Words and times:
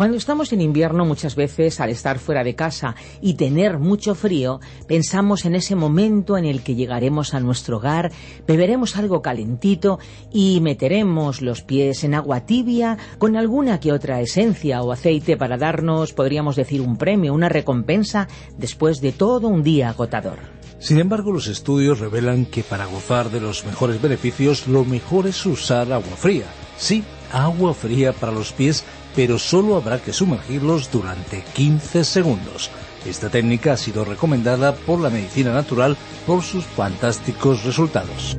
Cuando 0.00 0.16
estamos 0.16 0.50
en 0.54 0.62
invierno 0.62 1.04
muchas 1.04 1.36
veces 1.36 1.78
al 1.78 1.90
estar 1.90 2.18
fuera 2.18 2.42
de 2.42 2.54
casa 2.54 2.96
y 3.20 3.34
tener 3.34 3.78
mucho 3.78 4.14
frío, 4.14 4.58
pensamos 4.86 5.44
en 5.44 5.54
ese 5.54 5.76
momento 5.76 6.38
en 6.38 6.46
el 6.46 6.62
que 6.62 6.74
llegaremos 6.74 7.34
a 7.34 7.40
nuestro 7.40 7.76
hogar, 7.76 8.10
beberemos 8.46 8.96
algo 8.96 9.20
calentito 9.20 9.98
y 10.32 10.62
meteremos 10.62 11.42
los 11.42 11.60
pies 11.60 12.02
en 12.02 12.14
agua 12.14 12.46
tibia 12.46 12.96
con 13.18 13.36
alguna 13.36 13.78
que 13.78 13.92
otra 13.92 14.22
esencia 14.22 14.80
o 14.80 14.90
aceite 14.90 15.36
para 15.36 15.58
darnos, 15.58 16.14
podríamos 16.14 16.56
decir, 16.56 16.80
un 16.80 16.96
premio, 16.96 17.34
una 17.34 17.50
recompensa 17.50 18.26
después 18.56 19.02
de 19.02 19.12
todo 19.12 19.48
un 19.48 19.62
día 19.62 19.90
agotador. 19.90 20.38
Sin 20.78 20.98
embargo, 20.98 21.30
los 21.30 21.46
estudios 21.46 21.98
revelan 21.98 22.46
que 22.46 22.62
para 22.62 22.86
gozar 22.86 23.28
de 23.28 23.42
los 23.42 23.66
mejores 23.66 24.00
beneficios, 24.00 24.66
lo 24.66 24.86
mejor 24.86 25.26
es 25.26 25.44
usar 25.44 25.92
agua 25.92 26.16
fría. 26.16 26.46
Sí, 26.78 27.04
agua 27.30 27.74
fría 27.74 28.14
para 28.14 28.32
los 28.32 28.52
pies 28.52 28.82
pero 29.14 29.38
solo 29.38 29.76
habrá 29.76 29.98
que 30.00 30.12
sumergirlos 30.12 30.90
durante 30.90 31.42
15 31.54 32.04
segundos. 32.04 32.70
Esta 33.06 33.30
técnica 33.30 33.72
ha 33.72 33.76
sido 33.76 34.04
recomendada 34.04 34.74
por 34.74 35.00
la 35.00 35.10
medicina 35.10 35.52
natural 35.52 35.96
por 36.26 36.42
sus 36.42 36.64
fantásticos 36.64 37.64
resultados. 37.64 38.36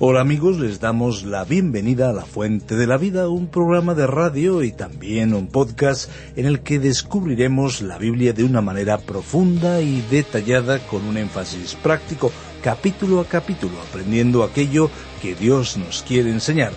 Hola 0.00 0.20
amigos, 0.20 0.58
les 0.58 0.80
damos 0.80 1.22
la 1.22 1.44
bienvenida 1.44 2.10
a 2.10 2.12
La 2.12 2.26
Fuente 2.26 2.74
de 2.74 2.86
la 2.86 2.98
Vida, 2.98 3.28
un 3.28 3.46
programa 3.46 3.94
de 3.94 4.06
radio 4.06 4.62
y 4.62 4.72
también 4.72 5.34
un 5.34 5.46
podcast 5.46 6.10
en 6.36 6.46
el 6.46 6.60
que 6.60 6.78
descubriremos 6.78 7.80
la 7.80 7.96
Biblia 7.96 8.32
de 8.32 8.44
una 8.44 8.60
manera 8.60 8.98
profunda 8.98 9.80
y 9.80 10.02
detallada 10.10 10.78
con 10.80 11.04
un 11.04 11.16
énfasis 11.16 11.74
práctico, 11.76 12.32
capítulo 12.62 13.20
a 13.20 13.24
capítulo, 13.24 13.80
aprendiendo 13.88 14.42
aquello 14.42 14.90
que 15.22 15.34
Dios 15.34 15.76
nos 15.76 16.02
quiere 16.02 16.30
enseñar 16.30 16.72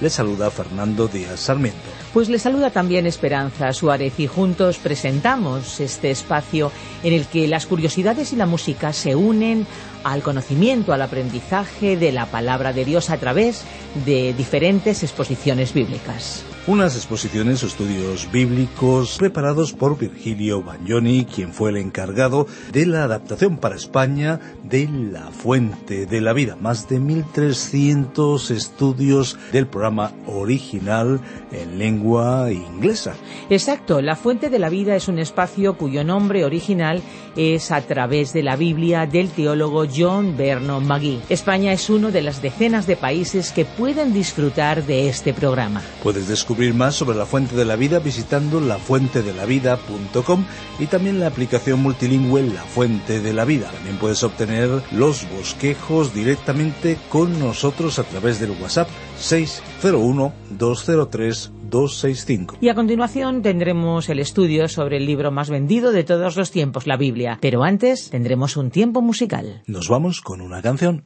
le 0.00 0.10
saluda 0.10 0.50
Fernando 0.50 1.08
Díaz 1.08 1.40
Sarmiento. 1.40 1.78
Pues 2.12 2.28
le 2.28 2.38
saluda 2.38 2.70
también 2.70 3.06
Esperanza 3.06 3.72
Suárez 3.72 4.18
y 4.18 4.26
juntos 4.26 4.78
presentamos 4.78 5.80
este 5.80 6.10
espacio 6.10 6.72
en 7.02 7.12
el 7.12 7.26
que 7.26 7.46
las 7.46 7.66
curiosidades 7.66 8.32
y 8.32 8.36
la 8.36 8.46
música 8.46 8.92
se 8.92 9.14
unen 9.14 9.66
al 10.02 10.22
conocimiento, 10.22 10.92
al 10.92 11.02
aprendizaje 11.02 11.96
de 11.96 12.12
la 12.12 12.26
palabra 12.26 12.72
de 12.72 12.84
Dios 12.84 13.10
a 13.10 13.18
través 13.18 13.62
de 14.06 14.32
diferentes 14.32 15.02
exposiciones 15.02 15.74
bíblicas. 15.74 16.44
Unas 16.70 16.94
exposiciones 16.94 17.64
o 17.64 17.66
estudios 17.66 18.30
bíblicos 18.30 19.18
preparados 19.18 19.72
por 19.72 19.98
Virgilio 19.98 20.62
Bagnoni, 20.62 21.24
quien 21.24 21.52
fue 21.52 21.70
el 21.70 21.78
encargado 21.78 22.46
de 22.70 22.86
la 22.86 23.02
adaptación 23.02 23.56
para 23.56 23.74
España 23.74 24.38
de 24.62 24.88
La 24.88 25.32
Fuente 25.32 26.06
de 26.06 26.20
la 26.20 26.32
Vida. 26.32 26.54
Más 26.54 26.88
de 26.88 27.00
1.300 27.00 28.52
estudios 28.52 29.36
del 29.50 29.66
programa 29.66 30.12
original 30.28 31.20
en 31.50 31.76
lengua 31.76 32.52
inglesa. 32.52 33.16
Exacto, 33.50 34.00
La 34.00 34.14
Fuente 34.14 34.48
de 34.48 34.60
la 34.60 34.68
Vida 34.68 34.94
es 34.94 35.08
un 35.08 35.18
espacio 35.18 35.76
cuyo 35.76 36.04
nombre 36.04 36.44
original 36.44 37.02
es 37.34 37.72
a 37.72 37.80
través 37.80 38.32
de 38.32 38.44
la 38.44 38.54
Biblia 38.54 39.06
del 39.06 39.30
teólogo 39.30 39.86
John 39.92 40.36
Vernon 40.36 40.86
McGee. 40.86 41.20
España 41.30 41.72
es 41.72 41.90
uno 41.90 42.12
de 42.12 42.22
las 42.22 42.40
decenas 42.40 42.86
de 42.86 42.94
países 42.94 43.50
que 43.50 43.64
pueden 43.64 44.12
disfrutar 44.12 44.86
de 44.86 45.08
este 45.08 45.34
programa. 45.34 45.82
Puedes 46.04 46.28
descubrir 46.28 46.59
más 46.74 46.94
sobre 46.94 47.16
la 47.16 47.24
Fuente 47.24 47.56
de 47.56 47.64
la 47.64 47.76
Vida 47.76 47.98
visitando 47.98 48.60
lafuentedelavida.com 48.60 50.44
y 50.78 50.86
también 50.86 51.18
la 51.18 51.26
aplicación 51.26 51.80
multilingüe 51.80 52.42
La 52.42 52.62
Fuente 52.62 53.20
de 53.20 53.32
la 53.32 53.46
Vida. 53.46 53.70
También 53.70 53.96
puedes 53.96 54.22
obtener 54.22 54.68
los 54.92 55.26
bosquejos 55.30 56.14
directamente 56.14 56.98
con 57.08 57.38
nosotros 57.38 57.98
a 57.98 58.04
través 58.04 58.40
del 58.40 58.50
WhatsApp 58.50 58.88
601 59.18 60.32
203 60.50 61.52
265. 61.70 62.58
Y 62.60 62.68
a 62.68 62.74
continuación 62.74 63.42
tendremos 63.42 64.08
el 64.10 64.18
estudio 64.18 64.68
sobre 64.68 64.98
el 64.98 65.06
libro 65.06 65.30
más 65.30 65.48
vendido 65.48 65.92
de 65.92 66.04
todos 66.04 66.36
los 66.36 66.50
tiempos, 66.50 66.86
la 66.86 66.96
Biblia. 66.96 67.38
Pero 67.40 67.64
antes 67.64 68.10
tendremos 68.10 68.56
un 68.56 68.70
tiempo 68.70 69.00
musical. 69.00 69.62
Nos 69.66 69.88
vamos 69.88 70.20
con 70.20 70.42
una 70.42 70.60
canción. 70.60 71.04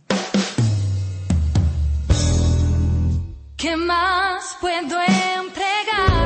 ¿Qué 3.64 3.78
más 3.78 4.58
puedo 4.60 5.00
entregarte? 5.00 6.23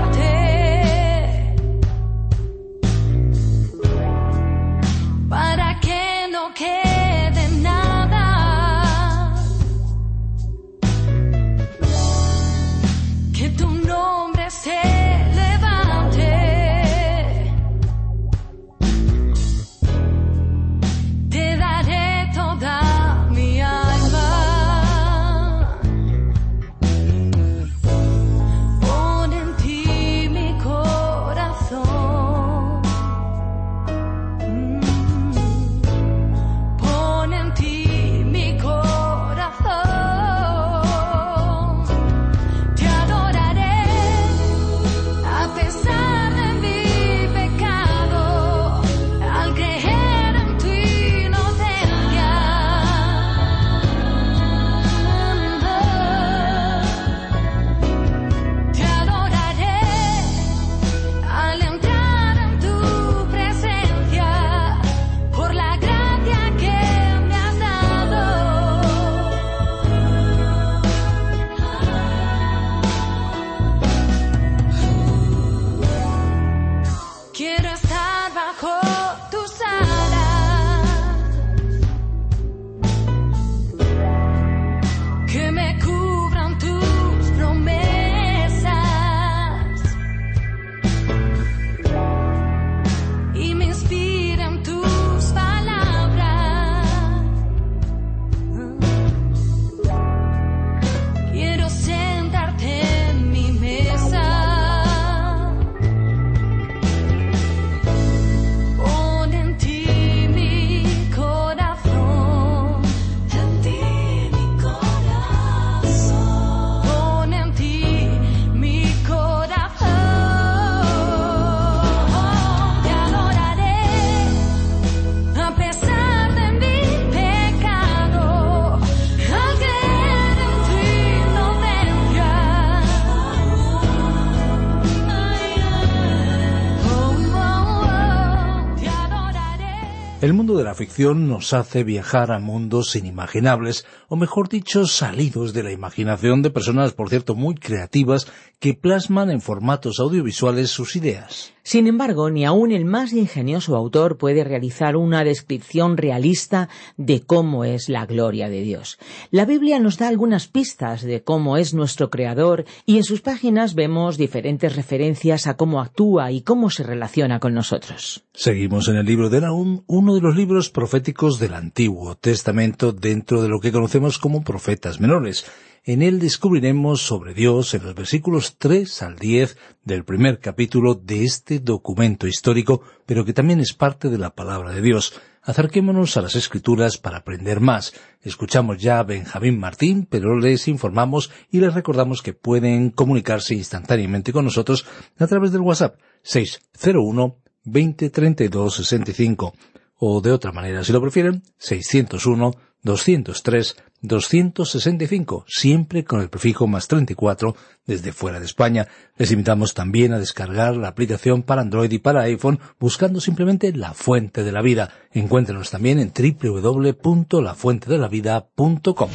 De 140.59 140.65
la 140.65 140.75
ficción 140.75 141.29
nos 141.29 141.55
hace 141.55 141.85
viajar 141.85 142.33
a 142.33 142.41
mundos 142.41 142.97
inimaginables, 142.97 143.87
o 144.09 144.17
mejor 144.17 144.49
dicho, 144.49 144.87
salidos 144.87 145.55
de 145.55 145.63
la 145.63 145.73
imaginación 145.73 146.43
de 146.43 146.51
personas, 146.51 146.93
por 146.93 147.09
cierto, 147.09 147.35
muy 147.37 147.55
creativas, 147.55 148.27
que 148.59 148.75
plasman 148.75 149.31
en 149.31 149.41
formatos 149.41 150.01
audiovisuales 150.01 150.71
sus 150.71 150.97
ideas. 150.97 151.55
Sin 151.63 151.87
embargo, 151.87 152.31
ni 152.31 152.47
aun 152.47 152.73
el 152.73 152.87
más 152.87 153.13
ingenioso 153.13 153.77
autor 153.77 154.17
puede 154.17 154.43
realizar 154.43 154.97
una 154.97 155.23
descripción 155.23 155.99
realista 155.99 156.71
de 156.97 157.21
cómo 157.21 157.63
es 157.65 157.91
la 157.91 158.07
gloria 158.07 158.49
de 158.49 158.63
Dios. 158.63 158.99
La 159.31 159.45
Biblia 159.45 159.79
nos 159.79 159.99
da 159.99 160.09
algunas 160.09 160.49
pistas 160.49 161.03
de 161.03 161.23
cómo 161.23 161.59
es 161.59 161.75
nuestro 161.75 162.09
Creador 162.09 162.65
y 162.87 162.97
en 162.97 163.05
sus 163.05 163.21
páginas 163.21 163.75
vemos 163.75 164.17
diferentes 164.17 164.77
referencias 164.77 165.47
a 165.47 165.59
cómo 165.59 165.83
actúa 165.83 166.33
y 166.33 166.41
cómo 166.41 166.71
se 166.71 166.85
relaciona 166.85 167.39
con 167.39 167.53
nosotros. 167.53 168.25
Seguimos 168.33 168.89
en 168.89 168.97
el 168.97 169.05
libro 169.05 169.29
de 169.29 169.43
Nahum, 169.43 169.83
uno 169.87 170.15
de 170.15 170.23
los 170.23 170.35
libros 170.35 170.48
proféticos 170.71 171.39
del 171.39 171.53
Antiguo 171.53 172.15
Testamento 172.15 172.93
dentro 172.93 173.43
de 173.43 173.49
lo 173.49 173.61
que 173.61 173.71
conocemos 173.71 174.19
como 174.19 174.43
profetas 174.43 174.99
menores. 174.99 175.45
En 175.85 176.01
él 176.01 176.19
descubriremos 176.19 177.03
sobre 177.03 177.35
Dios 177.35 177.75
en 177.75 177.85
los 177.85 177.95
versículos 177.95 178.57
3 178.57 179.03
al 179.03 179.17
10 179.17 179.59
del 179.85 180.05
primer 180.05 180.39
capítulo 180.39 180.95
de 180.95 181.25
este 181.25 181.61
documento 181.61 182.27
histórico, 182.27 182.83
pero 183.05 183.27
que 183.27 183.35
también 183.35 183.61
es 183.61 183.75
parte 183.75 184.09
de 184.09 184.17
la 184.17 184.35
palabra 184.35 184.73
de 184.73 184.81
Dios. 184.81 185.21
Acerquémonos 185.43 186.17
a 186.17 186.23
las 186.23 186.35
Escrituras 186.35 186.97
para 186.97 187.19
aprender 187.19 187.61
más. 187.61 187.93
Escuchamos 188.23 188.79
ya 188.79 189.01
a 189.01 189.05
Benjamín 189.05 189.59
Martín, 189.59 190.07
pero 190.09 190.39
les 190.39 190.67
informamos 190.67 191.31
y 191.51 191.61
les 191.61 191.75
recordamos 191.75 192.23
que 192.23 192.33
pueden 192.33 192.91
comunicarse 192.91 193.55
instantáneamente 193.55 194.33
con 194.33 194.47
nosotros 194.47 194.87
a 195.19 195.27
través 195.27 195.53
del 195.53 195.61
WhatsApp 195.61 195.99
601 196.23 197.37
2032 197.65 198.75
65 198.75 199.55
o 199.99 200.21
de 200.21 200.33
otra 200.33 200.53
manera, 200.53 200.85
si 200.85 200.93
lo 200.93 201.01
prefieren, 201.01 201.43
601 201.59 202.53
203 202.83 203.77
265, 204.01 205.45
siempre 205.49 206.05
con 206.05 206.21
el 206.21 206.29
prefijo 206.29 206.69
más 206.69 206.87
34 206.87 207.57
desde 207.85 208.13
fuera 208.13 208.39
de 208.39 208.47
España. 208.47 208.87
Les 209.17 209.33
invitamos 209.33 209.75
también 209.75 210.13
a 210.13 210.21
descargar 210.21 210.77
la 210.77 210.87
aplicación 210.89 211.43
para 211.43 211.63
Android 211.63 211.91
y 211.91 211.99
para 211.99 212.23
iPhone 212.23 212.61
buscando 212.79 213.21
simplemente 213.21 213.73
La 213.73 213.95
Fuente 213.95 214.45
de 214.45 214.53
la 214.53 214.63
Vida. 214.63 214.93
Encuéntrenos 215.13 215.71
también 215.71 215.99
en 215.99 216.13
www.lafuentedelavida.com. 216.13 219.11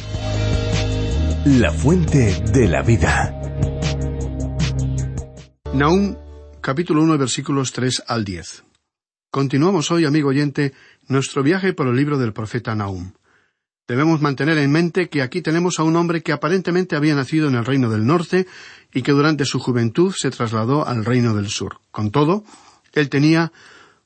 La 1.46 1.72
Fuente 1.72 2.42
de 2.52 2.68
la 2.68 2.82
Vida. 2.82 3.40
Nahum, 5.72 6.14
capítulo 6.60 7.02
1, 7.02 7.16
versículos 7.18 7.72
3 7.72 8.04
al 8.06 8.24
10. 8.24 8.63
Continuamos 9.34 9.90
hoy, 9.90 10.04
amigo 10.04 10.28
oyente, 10.28 10.74
nuestro 11.08 11.42
viaje 11.42 11.72
por 11.72 11.88
el 11.88 11.96
libro 11.96 12.18
del 12.18 12.32
profeta 12.32 12.76
Nahum. 12.76 13.14
Debemos 13.88 14.20
mantener 14.20 14.58
en 14.58 14.70
mente 14.70 15.08
que 15.08 15.22
aquí 15.22 15.42
tenemos 15.42 15.80
a 15.80 15.82
un 15.82 15.96
hombre 15.96 16.22
que 16.22 16.30
aparentemente 16.30 16.94
había 16.94 17.16
nacido 17.16 17.48
en 17.48 17.56
el 17.56 17.64
reino 17.64 17.90
del 17.90 18.06
norte 18.06 18.46
y 18.92 19.02
que 19.02 19.10
durante 19.10 19.44
su 19.44 19.58
juventud 19.58 20.14
se 20.16 20.30
trasladó 20.30 20.86
al 20.86 21.04
reino 21.04 21.34
del 21.34 21.48
sur. 21.48 21.80
Con 21.90 22.12
todo, 22.12 22.44
él 22.92 23.08
tenía 23.08 23.50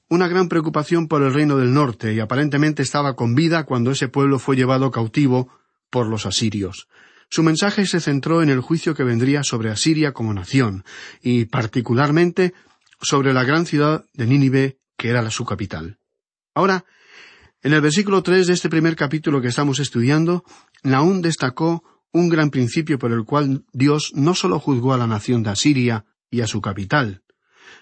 una 0.09 0.29
gran 0.29 0.49
preocupación 0.49 1.09
por 1.09 1.23
el 1.23 1.35
reino 1.35 1.59
del 1.59 1.75
norte 1.75 2.15
y 2.15 2.21
aparentemente 2.21 2.83
estaba 2.83 3.15
con 3.15 3.35
vida 3.35 3.65
cuando 3.65 3.91
ese 3.91 4.09
pueblo 4.09 4.39
fue 4.39 4.57
llevado 4.57 4.91
cautivo 4.91 5.51
por 5.91 6.07
los 6.07 6.25
asirios. 6.25 6.89
Su 7.29 7.43
mensaje 7.43 7.85
se 7.85 8.01
centró 8.01 8.43
en 8.43 8.49
el 8.49 8.63
juicio 8.63 8.95
que 8.95 9.05
vendría 9.05 9.43
sobre 9.43 9.69
Asiria 9.69 10.13
como 10.13 10.33
nación, 10.33 10.85
y 11.21 11.45
particularmente 11.45 12.55
sobre 13.03 13.35
la 13.35 13.45
gran 13.45 13.67
ciudad 13.67 14.07
de 14.15 14.27
Nínive, 14.27 14.78
que 14.99 15.09
era 15.09 15.31
su 15.31 15.47
capital. 15.47 15.99
Ahora, 16.55 16.85
en 17.63 17.73
el 17.73 17.81
versículo 17.81 18.23
tres 18.23 18.49
de 18.49 18.53
este 18.53 18.69
primer 18.69 18.97
capítulo 18.97 19.41
que 19.41 19.49
estamos 19.49 19.79
estudiando, 19.79 20.45
Naún 20.83 21.23
destacó 21.23 21.83
un 22.13 22.29
gran 22.29 22.51
principio 22.51 22.99
por 22.99 23.13
el 23.13 23.25
cual 23.25 23.65
Dios 23.73 24.13
no 24.15 24.35
sólo 24.35 24.59
juzgó 24.59 24.93
a 24.93 24.99
la 24.99 25.07
nación 25.07 25.43
de 25.43 25.51
Asiria 25.51 26.05
y 26.31 26.41
a 26.41 26.47
su 26.47 26.61
capital, 26.61 27.23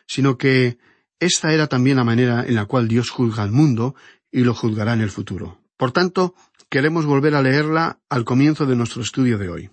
sino 0.07 0.37
que 0.37 0.79
esta 1.19 1.53
era 1.53 1.67
también 1.67 1.97
la 1.97 2.05
manera 2.05 2.45
en 2.47 2.55
la 2.55 2.67
cual 2.67 2.87
Dios 2.87 3.11
juzga 3.11 3.43
al 3.43 3.51
mundo 3.51 3.95
y 4.31 4.41
lo 4.41 4.55
juzgará 4.55 4.93
en 4.93 5.01
el 5.01 5.11
futuro. 5.11 5.61
Por 5.77 5.93
tanto, 5.93 6.35
queremos 6.69 7.07
volver 7.07 7.35
a 7.35 7.43
leerla 7.43 8.01
al 8.11 8.25
comienzo 8.25 8.67
de 8.67 8.77
nuestro 8.77 9.03
estudio 9.03 9.39
de 9.39 9.49
hoy. 9.49 9.71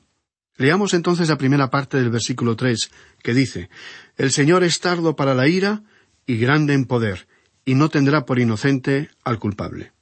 Leamos 0.56 0.94
entonces 0.94 1.30
la 1.30 1.38
primera 1.38 1.70
parte 1.70 1.98
del 1.98 2.12
versículo 2.12 2.56
tres, 2.56 2.92
que 3.22 3.34
dice 3.34 3.70
El 4.16 4.32
Señor 4.32 4.64
es 4.64 4.80
tardo 4.80 5.16
para 5.16 5.34
la 5.34 5.48
ira 5.48 5.84
y 6.26 6.38
grande 6.38 6.74
en 6.74 6.86
poder, 6.86 7.28
y 7.66 7.76
no 7.76 7.90
tendrá 7.90 8.26
por 8.26 8.40
inocente 8.40 9.10
al 9.24 9.40
culpable. 9.40 9.94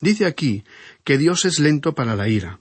Dice 0.00 0.26
aquí 0.26 0.64
que 1.04 1.18
Dios 1.18 1.44
es 1.44 1.58
lento 1.58 1.94
para 1.94 2.16
la 2.16 2.28
ira. 2.28 2.60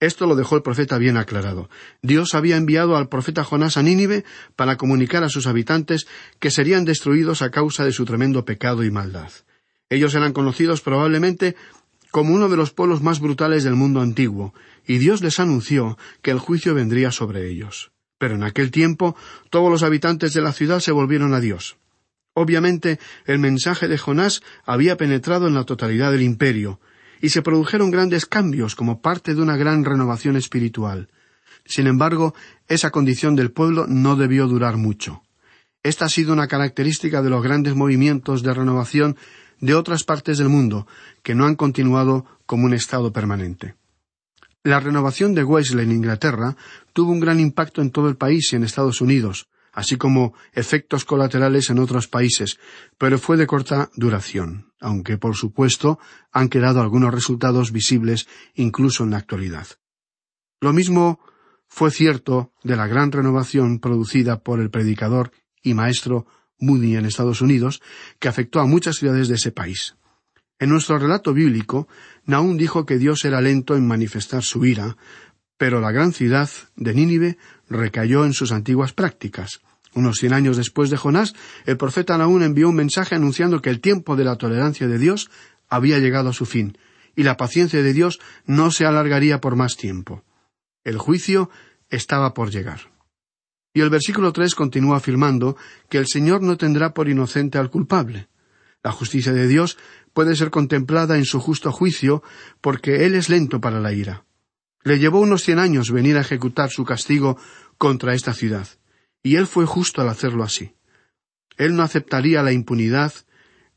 Esto 0.00 0.26
lo 0.26 0.36
dejó 0.36 0.56
el 0.56 0.62
profeta 0.62 0.96
bien 0.96 1.16
aclarado. 1.16 1.68
Dios 2.02 2.34
había 2.34 2.56
enviado 2.56 2.96
al 2.96 3.08
profeta 3.08 3.42
Jonás 3.42 3.76
a 3.76 3.82
Nínive 3.82 4.24
para 4.54 4.76
comunicar 4.76 5.24
a 5.24 5.28
sus 5.28 5.46
habitantes 5.46 6.06
que 6.38 6.50
serían 6.50 6.84
destruidos 6.84 7.42
a 7.42 7.50
causa 7.50 7.84
de 7.84 7.92
su 7.92 8.04
tremendo 8.04 8.44
pecado 8.44 8.84
y 8.84 8.90
maldad. 8.90 9.30
Ellos 9.90 10.14
eran 10.14 10.32
conocidos 10.32 10.82
probablemente 10.82 11.56
como 12.10 12.34
uno 12.34 12.48
de 12.48 12.56
los 12.56 12.70
pueblos 12.70 13.02
más 13.02 13.20
brutales 13.20 13.64
del 13.64 13.74
mundo 13.74 14.00
antiguo, 14.00 14.54
y 14.86 14.98
Dios 14.98 15.20
les 15.20 15.40
anunció 15.40 15.98
que 16.22 16.30
el 16.30 16.38
juicio 16.38 16.74
vendría 16.74 17.10
sobre 17.10 17.48
ellos. 17.48 17.90
Pero 18.18 18.34
en 18.34 18.44
aquel 18.44 18.70
tiempo 18.70 19.16
todos 19.50 19.70
los 19.70 19.82
habitantes 19.82 20.32
de 20.32 20.40
la 20.40 20.52
ciudad 20.52 20.80
se 20.80 20.92
volvieron 20.92 21.34
a 21.34 21.40
Dios. 21.40 21.77
Obviamente, 22.38 23.00
el 23.26 23.40
mensaje 23.40 23.88
de 23.88 23.98
Jonás 23.98 24.42
había 24.64 24.96
penetrado 24.96 25.48
en 25.48 25.54
la 25.54 25.64
totalidad 25.64 26.12
del 26.12 26.22
imperio, 26.22 26.78
y 27.20 27.30
se 27.30 27.42
produjeron 27.42 27.90
grandes 27.90 28.26
cambios 28.26 28.76
como 28.76 29.02
parte 29.02 29.34
de 29.34 29.42
una 29.42 29.56
gran 29.56 29.84
renovación 29.84 30.36
espiritual. 30.36 31.08
Sin 31.64 31.88
embargo, 31.88 32.36
esa 32.68 32.92
condición 32.92 33.34
del 33.34 33.50
pueblo 33.50 33.86
no 33.88 34.14
debió 34.14 34.46
durar 34.46 34.76
mucho. 34.76 35.24
Esta 35.82 36.04
ha 36.04 36.08
sido 36.08 36.32
una 36.32 36.46
característica 36.46 37.22
de 37.22 37.30
los 37.30 37.42
grandes 37.42 37.74
movimientos 37.74 38.44
de 38.44 38.54
renovación 38.54 39.16
de 39.58 39.74
otras 39.74 40.04
partes 40.04 40.38
del 40.38 40.48
mundo, 40.48 40.86
que 41.24 41.34
no 41.34 41.44
han 41.44 41.56
continuado 41.56 42.24
como 42.46 42.66
un 42.66 42.72
estado 42.72 43.12
permanente. 43.12 43.74
La 44.62 44.78
renovación 44.78 45.34
de 45.34 45.42
Wesley 45.42 45.84
en 45.86 45.90
Inglaterra 45.90 46.56
tuvo 46.92 47.10
un 47.10 47.18
gran 47.18 47.40
impacto 47.40 47.82
en 47.82 47.90
todo 47.90 48.08
el 48.08 48.16
país 48.16 48.52
y 48.52 48.56
en 48.56 48.62
Estados 48.62 49.00
Unidos, 49.00 49.48
así 49.78 49.96
como 49.96 50.34
efectos 50.54 51.04
colaterales 51.04 51.70
en 51.70 51.78
otros 51.78 52.08
países, 52.08 52.58
pero 52.98 53.16
fue 53.16 53.36
de 53.36 53.46
corta 53.46 53.90
duración, 53.94 54.72
aunque 54.80 55.18
por 55.18 55.36
supuesto 55.36 56.00
han 56.32 56.48
quedado 56.48 56.80
algunos 56.80 57.14
resultados 57.14 57.70
visibles 57.70 58.26
incluso 58.56 59.04
en 59.04 59.10
la 59.10 59.18
actualidad. 59.18 59.68
Lo 60.60 60.72
mismo 60.72 61.20
fue 61.68 61.92
cierto 61.92 62.52
de 62.64 62.74
la 62.74 62.88
gran 62.88 63.12
renovación 63.12 63.78
producida 63.78 64.42
por 64.42 64.58
el 64.58 64.68
predicador 64.68 65.30
y 65.62 65.74
maestro 65.74 66.26
Moody 66.58 66.96
en 66.96 67.06
Estados 67.06 67.40
Unidos, 67.40 67.80
que 68.18 68.26
afectó 68.26 68.58
a 68.58 68.66
muchas 68.66 68.96
ciudades 68.96 69.28
de 69.28 69.36
ese 69.36 69.52
país. 69.52 69.94
En 70.58 70.70
nuestro 70.70 70.98
relato 70.98 71.32
bíblico, 71.32 71.86
Naún 72.24 72.56
dijo 72.56 72.84
que 72.84 72.98
Dios 72.98 73.24
era 73.24 73.40
lento 73.40 73.76
en 73.76 73.86
manifestar 73.86 74.42
su 74.42 74.64
ira, 74.64 74.96
pero 75.56 75.80
la 75.80 75.92
gran 75.92 76.12
ciudad 76.12 76.50
de 76.74 76.94
Nínive 76.94 77.38
recayó 77.68 78.24
en 78.24 78.32
sus 78.32 78.50
antiguas 78.50 78.92
prácticas. 78.92 79.60
Unos 79.98 80.18
cien 80.18 80.32
años 80.32 80.56
después 80.56 80.90
de 80.90 80.96
Jonás, 80.96 81.34
el 81.66 81.76
profeta 81.76 82.16
Naún 82.16 82.44
envió 82.44 82.68
un 82.68 82.76
mensaje 82.76 83.16
anunciando 83.16 83.60
que 83.60 83.68
el 83.68 83.80
tiempo 83.80 84.14
de 84.14 84.22
la 84.22 84.36
tolerancia 84.36 84.86
de 84.86 84.96
Dios 84.96 85.28
había 85.68 85.98
llegado 85.98 86.28
a 86.28 86.32
su 86.32 86.46
fin, 86.46 86.78
y 87.16 87.24
la 87.24 87.36
paciencia 87.36 87.82
de 87.82 87.92
Dios 87.92 88.20
no 88.46 88.70
se 88.70 88.86
alargaría 88.86 89.40
por 89.40 89.56
más 89.56 89.76
tiempo. 89.76 90.22
El 90.84 90.98
juicio 90.98 91.50
estaba 91.90 92.32
por 92.32 92.52
llegar. 92.52 92.92
Y 93.74 93.80
el 93.80 93.90
versículo 93.90 94.32
tres 94.32 94.54
continúa 94.54 94.98
afirmando 94.98 95.56
que 95.88 95.98
el 95.98 96.06
Señor 96.06 96.42
no 96.42 96.56
tendrá 96.56 96.94
por 96.94 97.08
inocente 97.08 97.58
al 97.58 97.68
culpable. 97.68 98.28
La 98.84 98.92
justicia 98.92 99.32
de 99.32 99.48
Dios 99.48 99.78
puede 100.12 100.36
ser 100.36 100.50
contemplada 100.50 101.16
en 101.16 101.24
su 101.24 101.40
justo 101.40 101.72
juicio 101.72 102.22
porque 102.60 103.04
Él 103.04 103.16
es 103.16 103.28
lento 103.28 103.60
para 103.60 103.80
la 103.80 103.92
ira. 103.92 104.26
Le 104.84 105.00
llevó 105.00 105.18
unos 105.18 105.42
cien 105.42 105.58
años 105.58 105.90
venir 105.90 106.16
a 106.16 106.20
ejecutar 106.20 106.70
su 106.70 106.84
castigo 106.84 107.36
contra 107.78 108.14
esta 108.14 108.32
ciudad 108.32 108.68
y 109.22 109.36
él 109.36 109.46
fue 109.46 109.66
justo 109.66 110.00
al 110.00 110.08
hacerlo 110.08 110.44
así. 110.44 110.74
Él 111.56 111.74
no 111.74 111.82
aceptaría 111.82 112.42
la 112.42 112.52
impunidad 112.52 113.12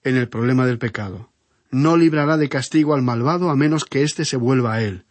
en 0.04 0.16
el 0.16 0.30
problema 0.30 0.66
del 0.66 0.78
pecado. 0.78 1.32
No 1.72 1.98
librará 1.98 2.38
de 2.38 2.50
castigo 2.50 2.94
al 2.94 3.02
malvado 3.02 3.50
a 3.50 3.56
menos 3.56 3.86
que 3.86 4.04
éste 4.04 4.26
se 4.26 4.38
vuelva 4.38 4.74
a 4.74 4.84
él, 4.84 5.06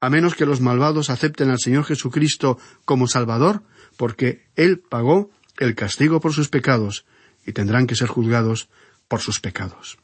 a 0.00 0.10
menos 0.10 0.34
que 0.34 0.44
los 0.44 0.60
malvados 0.60 1.08
acepten 1.08 1.48
al 1.48 1.58
Señor 1.58 1.84
Jesucristo 1.84 2.58
como 2.84 3.08
Salvador, 3.08 3.62
porque 3.96 4.44
Él 4.54 4.78
pagó 4.78 5.30
el 5.56 5.74
castigo 5.74 6.20
por 6.20 6.34
sus 6.34 6.50
pecados, 6.50 7.06
y 7.46 7.52
tendrán 7.52 7.86
que 7.86 7.96
ser 7.96 8.08
juzgados 8.08 8.68
por 9.08 9.20
sus 9.20 9.40
pecados. 9.40 9.98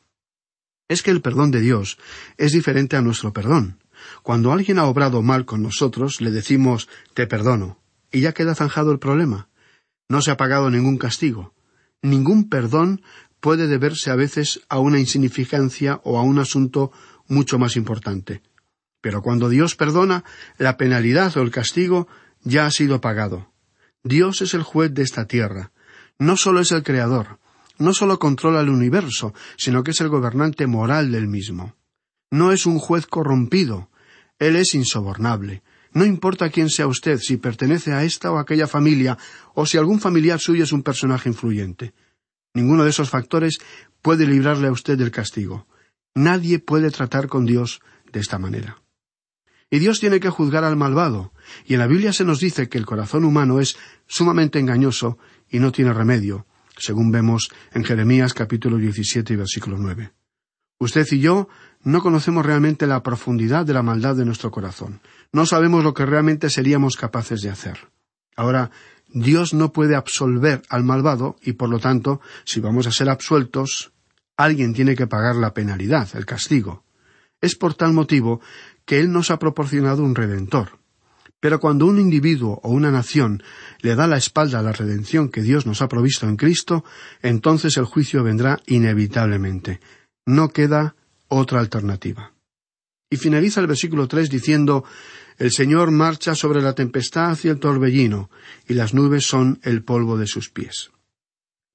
Es 0.88 1.02
que 1.02 1.10
el 1.10 1.20
perdón 1.20 1.50
de 1.50 1.60
Dios 1.60 1.98
es 2.38 2.52
diferente 2.52 2.96
a 2.96 3.02
nuestro 3.02 3.34
perdón. 3.34 3.78
Cuando 4.22 4.52
alguien 4.52 4.78
ha 4.78 4.86
obrado 4.86 5.20
mal 5.20 5.44
con 5.44 5.62
nosotros, 5.62 6.22
le 6.22 6.30
decimos 6.30 6.88
te 7.12 7.26
perdono, 7.26 7.78
y 8.10 8.20
ya 8.20 8.32
queda 8.32 8.54
zanjado 8.54 8.92
el 8.92 8.98
problema. 8.98 9.49
No 10.10 10.22
se 10.22 10.32
ha 10.32 10.36
pagado 10.36 10.70
ningún 10.70 10.98
castigo. 10.98 11.54
Ningún 12.02 12.48
perdón 12.48 13.00
puede 13.38 13.68
deberse 13.68 14.10
a 14.10 14.16
veces 14.16 14.60
a 14.68 14.80
una 14.80 14.98
insignificancia 14.98 16.00
o 16.02 16.18
a 16.18 16.22
un 16.22 16.40
asunto 16.40 16.90
mucho 17.28 17.60
más 17.60 17.76
importante. 17.76 18.42
Pero 19.00 19.22
cuando 19.22 19.48
Dios 19.48 19.76
perdona, 19.76 20.24
la 20.58 20.76
penalidad 20.76 21.36
o 21.36 21.42
el 21.42 21.52
castigo 21.52 22.08
ya 22.42 22.66
ha 22.66 22.72
sido 22.72 23.00
pagado. 23.00 23.52
Dios 24.02 24.42
es 24.42 24.52
el 24.52 24.64
juez 24.64 24.92
de 24.92 25.04
esta 25.04 25.28
tierra. 25.28 25.70
No 26.18 26.36
solo 26.36 26.58
es 26.58 26.72
el 26.72 26.82
creador, 26.82 27.38
no 27.78 27.94
solo 27.94 28.18
controla 28.18 28.62
el 28.62 28.68
universo, 28.68 29.32
sino 29.56 29.84
que 29.84 29.92
es 29.92 30.00
el 30.00 30.08
gobernante 30.08 30.66
moral 30.66 31.12
del 31.12 31.28
mismo. 31.28 31.76
No 32.32 32.50
es 32.50 32.66
un 32.66 32.80
juez 32.80 33.06
corrompido, 33.06 33.90
él 34.40 34.56
es 34.56 34.74
insobornable. 34.74 35.62
No 35.92 36.04
importa 36.04 36.50
quién 36.50 36.70
sea 36.70 36.86
usted, 36.86 37.18
si 37.18 37.36
pertenece 37.36 37.92
a 37.92 38.04
esta 38.04 38.30
o 38.30 38.38
aquella 38.38 38.66
familia, 38.66 39.18
o 39.54 39.66
si 39.66 39.76
algún 39.76 40.00
familiar 40.00 40.38
suyo 40.38 40.64
es 40.64 40.72
un 40.72 40.82
personaje 40.82 41.28
influyente. 41.28 41.92
Ninguno 42.54 42.84
de 42.84 42.90
esos 42.90 43.10
factores 43.10 43.58
puede 44.02 44.26
librarle 44.26 44.68
a 44.68 44.72
usted 44.72 44.96
del 44.96 45.10
castigo. 45.10 45.66
Nadie 46.14 46.58
puede 46.58 46.90
tratar 46.90 47.28
con 47.28 47.44
Dios 47.44 47.80
de 48.12 48.20
esta 48.20 48.38
manera. 48.38 48.82
Y 49.70 49.78
Dios 49.78 50.00
tiene 50.00 50.18
que 50.18 50.30
juzgar 50.30 50.64
al 50.64 50.76
malvado, 50.76 51.32
y 51.64 51.74
en 51.74 51.80
la 51.80 51.86
Biblia 51.86 52.12
se 52.12 52.24
nos 52.24 52.40
dice 52.40 52.68
que 52.68 52.78
el 52.78 52.86
corazón 52.86 53.24
humano 53.24 53.60
es 53.60 53.76
sumamente 54.06 54.58
engañoso 54.58 55.18
y 55.48 55.60
no 55.60 55.70
tiene 55.70 55.92
remedio, 55.92 56.46
según 56.76 57.12
vemos 57.12 57.50
en 57.72 57.84
Jeremías 57.84 58.34
capítulo 58.34 58.78
17 58.78 59.32
y 59.32 59.36
versículo 59.36 59.76
9. 59.78 60.12
Usted 60.80 61.06
y 61.12 61.20
yo 61.20 61.48
no 61.82 62.02
conocemos 62.02 62.44
realmente 62.44 62.86
la 62.86 63.02
profundidad 63.02 63.64
de 63.64 63.74
la 63.74 63.82
maldad 63.82 64.16
de 64.16 64.24
nuestro 64.24 64.50
corazón. 64.50 65.00
No 65.32 65.46
sabemos 65.46 65.84
lo 65.84 65.94
que 65.94 66.06
realmente 66.06 66.50
seríamos 66.50 66.96
capaces 66.96 67.42
de 67.42 67.50
hacer. 67.50 67.90
Ahora, 68.36 68.70
Dios 69.08 69.54
no 69.54 69.72
puede 69.72 69.96
absolver 69.96 70.62
al 70.68 70.84
malvado 70.84 71.36
y 71.42 71.52
por 71.52 71.68
lo 71.68 71.78
tanto, 71.78 72.20
si 72.44 72.60
vamos 72.60 72.86
a 72.86 72.92
ser 72.92 73.08
absueltos, 73.08 73.92
alguien 74.36 74.72
tiene 74.72 74.96
que 74.96 75.06
pagar 75.06 75.36
la 75.36 75.52
penalidad, 75.52 76.08
el 76.14 76.26
castigo. 76.26 76.84
Es 77.40 77.54
por 77.56 77.74
tal 77.74 77.92
motivo 77.92 78.40
que 78.84 79.00
Él 79.00 79.12
nos 79.12 79.30
ha 79.30 79.38
proporcionado 79.38 80.02
un 80.02 80.14
redentor. 80.14 80.78
Pero 81.40 81.58
cuando 81.58 81.86
un 81.86 81.98
individuo 81.98 82.60
o 82.62 82.70
una 82.70 82.90
nación 82.90 83.42
le 83.80 83.94
da 83.94 84.06
la 84.06 84.18
espalda 84.18 84.58
a 84.58 84.62
la 84.62 84.72
redención 84.72 85.30
que 85.30 85.42
Dios 85.42 85.66
nos 85.66 85.80
ha 85.80 85.88
provisto 85.88 86.28
en 86.28 86.36
Cristo, 86.36 86.84
entonces 87.22 87.76
el 87.78 87.86
juicio 87.86 88.22
vendrá 88.22 88.60
inevitablemente. 88.66 89.80
No 90.26 90.50
queda 90.50 90.96
otra 91.28 91.60
alternativa. 91.60 92.32
Y 93.08 93.16
finaliza 93.16 93.60
el 93.60 93.66
versículo 93.66 94.06
tres 94.06 94.28
diciendo 94.30 94.84
El 95.40 95.52
Señor 95.52 95.90
marcha 95.90 96.34
sobre 96.34 96.60
la 96.60 96.74
tempestad 96.74 97.38
y 97.42 97.48
el 97.48 97.58
torbellino, 97.58 98.28
y 98.68 98.74
las 98.74 98.92
nubes 98.92 99.24
son 99.24 99.58
el 99.62 99.82
polvo 99.82 100.18
de 100.18 100.26
sus 100.26 100.50
pies. 100.50 100.90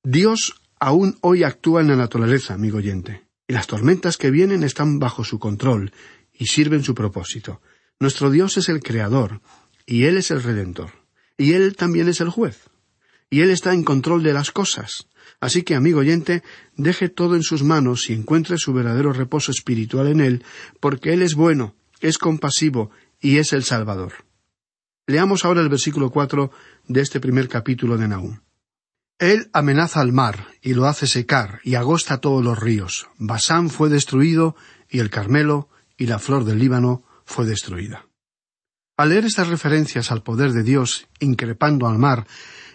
Dios 0.03 0.61
aún 0.79 1.17
hoy 1.21 1.41
actúa 1.41 1.81
en 1.81 1.87
la 1.87 1.95
naturaleza, 1.95 2.53
amigo 2.53 2.77
oyente, 2.77 3.23
y 3.47 3.53
las 3.53 3.65
tormentas 3.65 4.17
que 4.17 4.29
vienen 4.29 4.61
están 4.61 4.99
bajo 4.99 5.23
su 5.23 5.39
control 5.39 5.91
y 6.31 6.45
sirven 6.45 6.83
su 6.83 6.93
propósito. 6.93 7.59
Nuestro 7.99 8.29
Dios 8.29 8.55
es 8.57 8.69
el 8.69 8.83
Creador, 8.83 9.41
y 9.87 10.03
Él 10.03 10.17
es 10.17 10.29
el 10.29 10.43
Redentor, 10.43 10.91
y 11.35 11.53
Él 11.53 11.75
también 11.75 12.07
es 12.07 12.21
el 12.21 12.29
juez, 12.29 12.69
y 13.31 13.41
Él 13.41 13.49
está 13.49 13.73
en 13.73 13.83
control 13.83 14.21
de 14.21 14.33
las 14.33 14.51
cosas. 14.51 15.07
Así 15.39 15.63
que, 15.63 15.73
amigo 15.73 16.01
oyente, 16.01 16.43
deje 16.77 17.09
todo 17.09 17.35
en 17.35 17.41
sus 17.41 17.63
manos 17.63 18.11
y 18.11 18.13
encuentre 18.13 18.59
su 18.59 18.73
verdadero 18.73 19.11
reposo 19.11 19.49
espiritual 19.49 20.05
en 20.05 20.21
Él, 20.21 20.43
porque 20.79 21.13
Él 21.13 21.23
es 21.23 21.33
bueno, 21.33 21.73
es 21.99 22.19
compasivo 22.19 22.91
y 23.25 23.39
es 23.39 23.53
el 23.53 23.63
Salvador. 23.63 24.13
Leamos 25.07 25.45
ahora 25.45 25.61
el 25.61 25.69
versículo 25.69 26.11
cuatro 26.11 26.51
de 26.87 27.01
este 27.01 27.19
primer 27.19 27.49
capítulo 27.49 27.97
de 27.97 28.07
Nahum. 28.07 28.41
Él 29.17 29.49
amenaza 29.51 29.99
al 30.01 30.13
mar 30.13 30.49
y 30.61 30.75
lo 30.75 30.85
hace 30.85 31.07
secar 31.07 31.59
y 31.63 31.73
agosta 31.73 32.19
todos 32.19 32.43
los 32.43 32.59
ríos. 32.59 33.07
Basán 33.17 33.71
fue 33.71 33.89
destruido 33.89 34.55
y 34.91 34.99
el 34.99 35.09
Carmelo 35.09 35.69
y 35.97 36.05
la 36.05 36.19
flor 36.19 36.45
del 36.45 36.59
Líbano 36.59 37.03
fue 37.25 37.47
destruida. 37.47 38.05
Al 38.95 39.09
leer 39.09 39.25
estas 39.25 39.47
referencias 39.47 40.11
al 40.11 40.21
poder 40.21 40.51
de 40.51 40.61
Dios 40.61 41.07
increpando 41.19 41.87
al 41.87 41.97
mar 41.97 42.27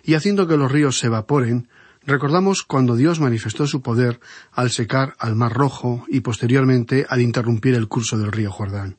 y 0.03 0.15
haciendo 0.15 0.49
que 0.49 0.57
los 0.57 0.73
ríos 0.73 0.99
se 0.99 1.07
evaporen, 1.07 1.69
recordamos 2.05 2.65
cuando 2.65 2.97
Dios 2.97 3.21
manifestó 3.21 3.69
su 3.69 3.83
poder 3.83 4.19
al 4.51 4.71
secar 4.73 5.15
al 5.21 5.37
Mar 5.37 5.53
Rojo 5.53 6.05
y 6.09 6.23
posteriormente 6.23 7.07
al 7.09 7.21
interrumpir 7.21 7.77
el 7.77 7.87
curso 7.87 8.19
del 8.19 8.33
río 8.33 8.51
Jordán. 8.51 8.99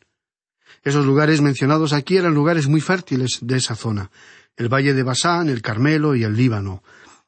Esos 0.83 1.05
lugares 1.05 1.41
mencionados 1.41 1.93
aquí 1.93 2.17
eran 2.17 2.33
lugares 2.33 2.67
muy 2.67 2.81
fértiles 2.81 3.39
de 3.41 3.57
esa 3.57 3.75
zona, 3.75 4.09
el 4.57 4.67
valle 4.67 4.93
de 4.93 5.03
Basán, 5.03 5.49
el 5.49 5.61
Carmelo 5.61 6.15
y 6.15 6.23
el 6.23 6.35
Líbano. 6.35 6.83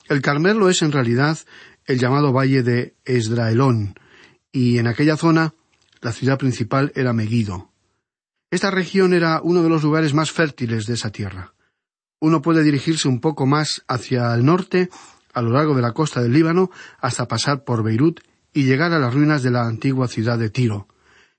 El 0.10 0.22
Carmelo 0.22 0.70
es 0.70 0.82
en 0.82 0.92
realidad 0.92 1.38
el 1.86 2.00
llamado 2.00 2.34
valle 2.34 2.64
de 2.64 2.96
Esdraelón, 3.06 3.96
y 4.52 4.80
en 4.80 4.88
aquella 4.88 5.18
zona 5.18 5.54
la 6.02 6.12
ciudad 6.12 6.38
principal 6.38 6.92
era 6.96 7.14
Megido. 7.14 7.70
Esta 8.50 8.72
región 8.72 9.14
era 9.14 9.42
uno 9.42 9.64
de 9.64 9.70
los 9.70 9.84
lugares 9.84 10.14
más 10.14 10.32
fértiles 10.32 10.86
de 10.86 10.94
esa 10.94 11.12
tierra. 11.12 11.54
Uno 12.20 12.42
puede 12.42 12.64
dirigirse 12.64 13.08
un 13.08 13.20
poco 13.20 13.46
más 13.46 13.84
hacia 13.88 14.34
el 14.34 14.46
norte, 14.46 14.90
a 15.34 15.42
lo 15.42 15.52
largo 15.52 15.76
de 15.76 15.82
la 15.82 15.94
costa 15.94 16.22
del 16.22 16.34
Líbano, 16.34 16.70
hasta 17.00 17.28
pasar 17.28 17.64
por 17.64 17.84
Beirut 17.84 18.20
y 18.54 18.64
llegar 18.64 18.94
a 18.94 19.00
las 19.00 19.14
ruinas 19.14 19.44
de 19.44 19.52
la 19.52 19.66
antigua 19.66 20.08
ciudad 20.08 20.38
de 20.38 20.50
Tiro. 20.50 20.88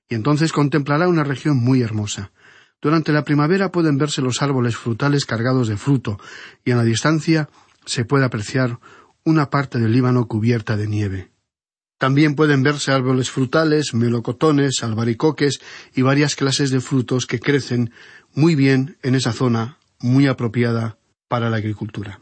Y 0.08 0.14
entonces 0.14 0.52
contemplará 0.52 1.08
una 1.08 1.24
región 1.24 1.56
muy 1.56 1.82
hermosa. 1.82 2.32
Durante 2.80 3.12
la 3.12 3.24
primavera 3.24 3.70
pueden 3.70 3.96
verse 3.96 4.20
los 4.20 4.42
árboles 4.42 4.76
frutales 4.76 5.24
cargados 5.24 5.68
de 5.68 5.76
fruto, 5.76 6.18
y 6.64 6.70
en 6.70 6.76
la 6.76 6.84
distancia 6.84 7.48
se 7.86 8.04
puede 8.04 8.24
apreciar 8.24 8.78
una 9.24 9.48
parte 9.48 9.78
del 9.78 9.92
Líbano 9.92 10.26
cubierta 10.26 10.76
de 10.76 10.86
nieve. 10.86 11.30
También 11.98 12.34
pueden 12.34 12.62
verse 12.62 12.92
árboles 12.92 13.30
frutales, 13.30 13.94
melocotones, 13.94 14.82
albaricoques 14.82 15.60
y 15.94 16.02
varias 16.02 16.34
clases 16.34 16.70
de 16.70 16.80
frutos 16.80 17.26
que 17.26 17.40
crecen 17.40 17.92
muy 18.34 18.54
bien 18.54 18.98
en 19.02 19.14
esa 19.14 19.32
zona 19.32 19.78
muy 20.00 20.26
apropiada 20.26 20.98
para 21.28 21.48
la 21.48 21.56
agricultura. 21.56 22.20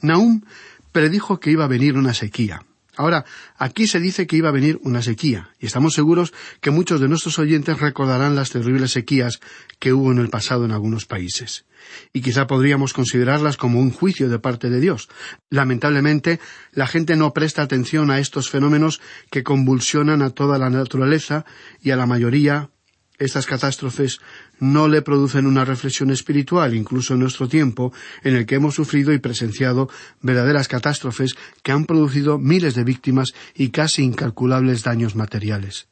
Nahum 0.00 0.42
predijo 0.90 1.38
que 1.38 1.50
iba 1.50 1.64
a 1.64 1.68
venir 1.68 1.96
una 1.96 2.14
sequía. 2.14 2.64
Ahora, 2.96 3.24
aquí 3.58 3.86
se 3.86 4.00
dice 4.00 4.26
que 4.26 4.36
iba 4.36 4.48
a 4.48 4.52
venir 4.52 4.78
una 4.82 5.02
sequía, 5.02 5.50
y 5.60 5.66
estamos 5.66 5.92
seguros 5.92 6.32
que 6.60 6.70
muchos 6.70 7.00
de 7.00 7.08
nuestros 7.08 7.38
oyentes 7.38 7.78
recordarán 7.78 8.34
las 8.34 8.50
terribles 8.50 8.92
sequías 8.92 9.38
que 9.78 9.92
hubo 9.92 10.12
en 10.12 10.18
el 10.18 10.30
pasado 10.30 10.64
en 10.64 10.72
algunos 10.72 11.04
países. 11.04 11.66
Y 12.12 12.22
quizá 12.22 12.46
podríamos 12.46 12.94
considerarlas 12.94 13.56
como 13.56 13.80
un 13.80 13.90
juicio 13.90 14.28
de 14.28 14.38
parte 14.38 14.70
de 14.70 14.80
Dios. 14.80 15.08
Lamentablemente, 15.50 16.40
la 16.72 16.86
gente 16.86 17.16
no 17.16 17.32
presta 17.32 17.62
atención 17.62 18.10
a 18.10 18.18
estos 18.18 18.48
fenómenos 18.48 19.00
que 19.30 19.42
convulsionan 19.42 20.22
a 20.22 20.30
toda 20.30 20.58
la 20.58 20.70
naturaleza 20.70 21.44
y 21.82 21.90
a 21.90 21.96
la 21.96 22.06
mayoría 22.06 22.70
estas 23.18 23.46
catástrofes 23.46 24.20
no 24.60 24.88
le 24.88 25.02
producen 25.02 25.46
una 25.46 25.64
reflexión 25.64 26.10
espiritual, 26.10 26.74
incluso 26.74 27.14
en 27.14 27.20
nuestro 27.20 27.48
tiempo, 27.48 27.92
en 28.22 28.36
el 28.36 28.46
que 28.46 28.56
hemos 28.56 28.74
sufrido 28.74 29.12
y 29.12 29.18
presenciado 29.18 29.88
verdaderas 30.20 30.68
catástrofes 30.68 31.34
que 31.62 31.72
han 31.72 31.86
producido 31.86 32.38
miles 32.38 32.74
de 32.74 32.84
víctimas 32.84 33.32
y 33.54 33.70
casi 33.70 34.02
incalculables 34.02 34.82
daños 34.82 35.16
materiales. 35.16 35.88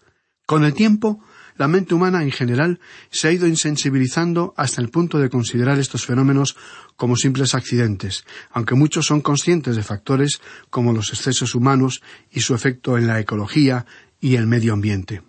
Con 0.47 0.65
el 0.65 0.75
tiempo, 0.75 1.23
la 1.57 1.69
mente 1.69 1.95
humana 1.95 2.23
en 2.23 2.33
general 2.33 2.81
se 3.11 3.29
ha 3.29 3.33
ido 3.33 3.47
insensibilizando 3.47 4.55
hasta 4.57 4.81
el 4.81 4.91
punto 4.91 5.19
de 5.19 5.31
considerar 5.31 5.79
estos 5.79 6.05
fenómenos 6.05 6.57
como 6.97 7.17
simples 7.17 7.55
accidentes, 7.55 8.25
aunque 8.51 8.75
muchos 8.75 9.07
son 9.07 9.21
conscientes 9.21 9.77
de 9.77 9.83
factores 9.83 10.41
como 10.69 10.93
los 10.93 11.11
excesos 11.11 11.55
humanos 11.55 12.03
y 12.31 12.41
su 12.41 12.55
efecto 12.55 12.99
en 12.99 13.07
la 13.07 13.21
ecología 13.21 13.87
y 14.21 14.35
el 14.35 14.47
medio 14.47 14.73
ambiente. 14.73 15.23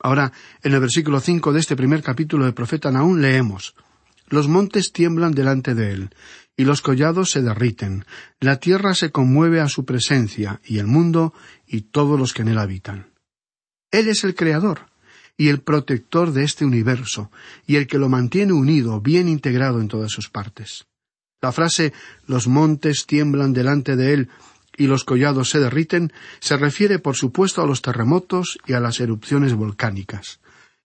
Ahora, 0.00 0.32
en 0.62 0.72
el 0.72 0.80
versículo 0.80 1.20
cinco 1.20 1.52
de 1.52 1.60
este 1.60 1.76
primer 1.76 2.02
capítulo 2.02 2.44
del 2.44 2.54
profeta 2.54 2.90
Naún 2.90 3.20
leemos 3.20 3.74
Los 4.28 4.48
montes 4.48 4.92
tiemblan 4.92 5.32
delante 5.32 5.74
de 5.74 5.92
él, 5.92 6.10
y 6.56 6.64
los 6.64 6.82
collados 6.82 7.30
se 7.30 7.42
derriten, 7.42 8.04
la 8.40 8.58
tierra 8.58 8.94
se 8.94 9.10
conmueve 9.10 9.60
a 9.60 9.68
su 9.68 9.84
presencia, 9.84 10.60
y 10.64 10.78
el 10.78 10.86
mundo 10.86 11.32
y 11.66 11.82
todos 11.82 12.18
los 12.18 12.32
que 12.34 12.42
en 12.42 12.48
él 12.48 12.58
habitan. 12.58 13.12
Él 13.90 14.08
es 14.08 14.24
el 14.24 14.34
creador 14.34 14.86
y 15.36 15.48
el 15.48 15.60
protector 15.60 16.32
de 16.32 16.42
este 16.42 16.64
universo, 16.64 17.30
y 17.64 17.76
el 17.76 17.86
que 17.86 17.98
lo 17.98 18.08
mantiene 18.08 18.52
unido, 18.52 19.00
bien 19.00 19.28
integrado 19.28 19.80
en 19.80 19.86
todas 19.86 20.10
sus 20.10 20.28
partes. 20.28 20.86
La 21.40 21.52
frase 21.52 21.92
los 22.26 22.48
montes 22.48 23.06
tiemblan 23.06 23.52
delante 23.52 23.94
de 23.94 24.14
él 24.14 24.28
y 24.78 24.86
los 24.86 25.04
collados 25.04 25.50
se 25.50 25.58
derriten 25.58 26.12
se 26.40 26.56
refiere, 26.56 26.98
por 26.98 27.16
supuesto, 27.16 27.60
a 27.60 27.66
los 27.66 27.82
terremotos 27.82 28.58
y 28.66 28.72
a 28.72 28.80
las 28.80 29.00
erupciones 29.00 29.54
volcánicas. 29.54 30.40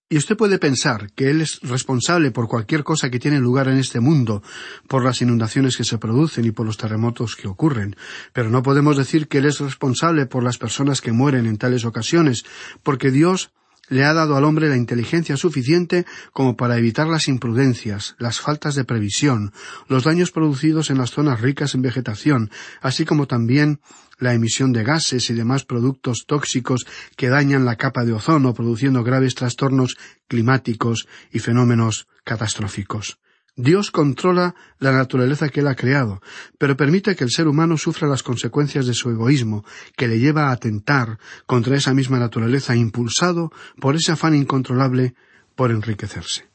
Y 0.10 0.18
usted 0.18 0.38
puede 0.38 0.60
pensar 0.60 1.12
que 1.14 1.32
Él 1.32 1.42
es 1.42 1.60
responsable 1.62 2.30
por 2.30 2.48
cualquier 2.48 2.84
cosa 2.84 3.10
que 3.10 3.20
tiene 3.20 3.40
lugar 3.40 3.68
en 3.68 3.78
este 3.78 4.00
mundo, 4.00 4.44
por 4.88 5.04
las 5.04 5.22
inundaciones 5.22 5.76
que 5.76 5.84
se 5.84 5.98
producen 5.98 6.46
y 6.46 6.52
por 6.52 6.66
los 6.66 6.78
terremotos 6.78 7.36
que 7.36 7.48
ocurren, 7.48 7.96
pero 8.32 8.50
no 8.50 8.62
podemos 8.62 8.98
decir 8.98 9.28
que 9.28 9.40
Él 9.40 9.46
es 9.46 9.60
responsable 9.60 10.26
por 10.26 10.44
las 10.44 10.58
personas 10.58 11.02
que 11.02 11.12
mueren 11.12 11.48
en 11.48 11.58
tales 11.58 11.86
ocasiones, 11.86 12.46
porque 12.84 13.10
Dios 13.10 13.52
le 13.90 14.04
ha 14.04 14.14
dado 14.14 14.36
al 14.36 14.44
hombre 14.46 14.70
la 14.70 14.78
inteligencia 14.78 15.38
suficiente 15.38 16.06
como 16.32 16.56
para 16.56 16.78
evitar 16.78 17.08
las 17.08 17.28
imprudencias, 17.28 18.16
las 18.18 18.40
faltas 18.40 18.76
de 18.76 18.86
previsión, 18.86 19.54
los 19.88 20.04
daños 20.04 20.32
producidos 20.32 20.90
en 20.90 20.98
las 20.98 21.12
zonas 21.12 21.42
ricas 21.42 21.76
en 21.76 21.82
vegetación, 21.82 22.50
así 22.82 23.06
como 23.06 23.28
también 23.28 23.80
la 24.20 24.34
emisión 24.34 24.72
de 24.74 24.84
gases 24.84 25.30
y 25.30 25.34
demás 25.34 25.66
productos 25.66 26.26
tóxicos 26.26 26.86
que 27.18 27.30
dañan 27.30 27.66
la 27.66 27.76
capa 27.76 28.06
de 28.06 28.14
ozono, 28.14 28.54
produciendo 28.54 29.04
graves 29.04 29.36
trastornos 29.36 29.98
climáticos 30.28 31.08
y 31.32 31.40
fenómenos 31.40 32.08
catastróficos. 32.24 33.23
Dios 33.56 33.92
controla 33.92 34.56
la 34.80 34.92
naturaleza 34.92 35.50
que 35.50 35.60
Él 35.60 35.68
ha 35.68 35.76
creado, 35.76 36.22
pero 36.58 36.76
permite 36.76 37.16
que 37.16 37.24
el 37.24 37.30
ser 37.30 37.48
humano 37.48 37.78
sufra 37.78 38.08
las 38.08 38.24
consecuencias 38.24 38.88
de 38.88 38.96
su 38.96 39.12
egoísmo, 39.12 39.64
que 39.96 40.08
le 40.08 40.20
lleva 40.20 40.48
a 40.48 40.52
atentar 40.52 41.20
contra 41.46 41.78
esa 41.78 41.94
misma 41.94 42.18
naturaleza 42.18 42.76
impulsado 42.76 43.52
por 43.80 43.96
ese 43.96 44.12
afán 44.12 44.34
incontrolable 44.36 45.14
por 45.56 45.70
enriquecerse. 45.70 46.50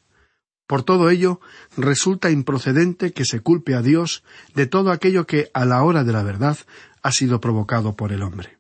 Por 0.67 0.83
todo 0.83 1.09
ello, 1.09 1.40
resulta 1.76 2.31
improcedente 2.31 3.12
que 3.12 3.25
se 3.25 3.40
culpe 3.40 3.75
a 3.75 3.81
Dios 3.81 4.25
de 4.55 4.67
todo 4.67 4.90
aquello 4.90 5.25
que, 5.25 5.50
a 5.55 5.64
la 5.64 5.83
hora 5.83 6.05
de 6.05 6.12
la 6.12 6.23
verdad, 6.23 6.59
ha 7.02 7.12
sido 7.12 7.40
provocado 7.40 7.95
por 7.97 8.12
el 8.12 8.23
hombre. 8.23 8.59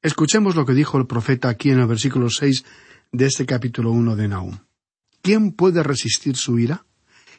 Escuchemos 0.00 0.54
lo 0.54 0.64
que 0.64 0.74
dijo 0.74 0.96
el 0.96 1.06
profeta 1.06 1.48
aquí 1.48 1.70
en 1.70 1.80
el 1.80 1.86
versículo 1.86 2.30
seis 2.30 2.64
de 3.10 3.26
este 3.26 3.46
capítulo 3.46 3.90
uno 3.90 4.16
de 4.16 4.28
Nahum. 4.28 4.58
¿Quién 5.22 5.52
puede 5.52 5.82
resistir 5.82 6.36
su 6.36 6.58
ira? 6.58 6.86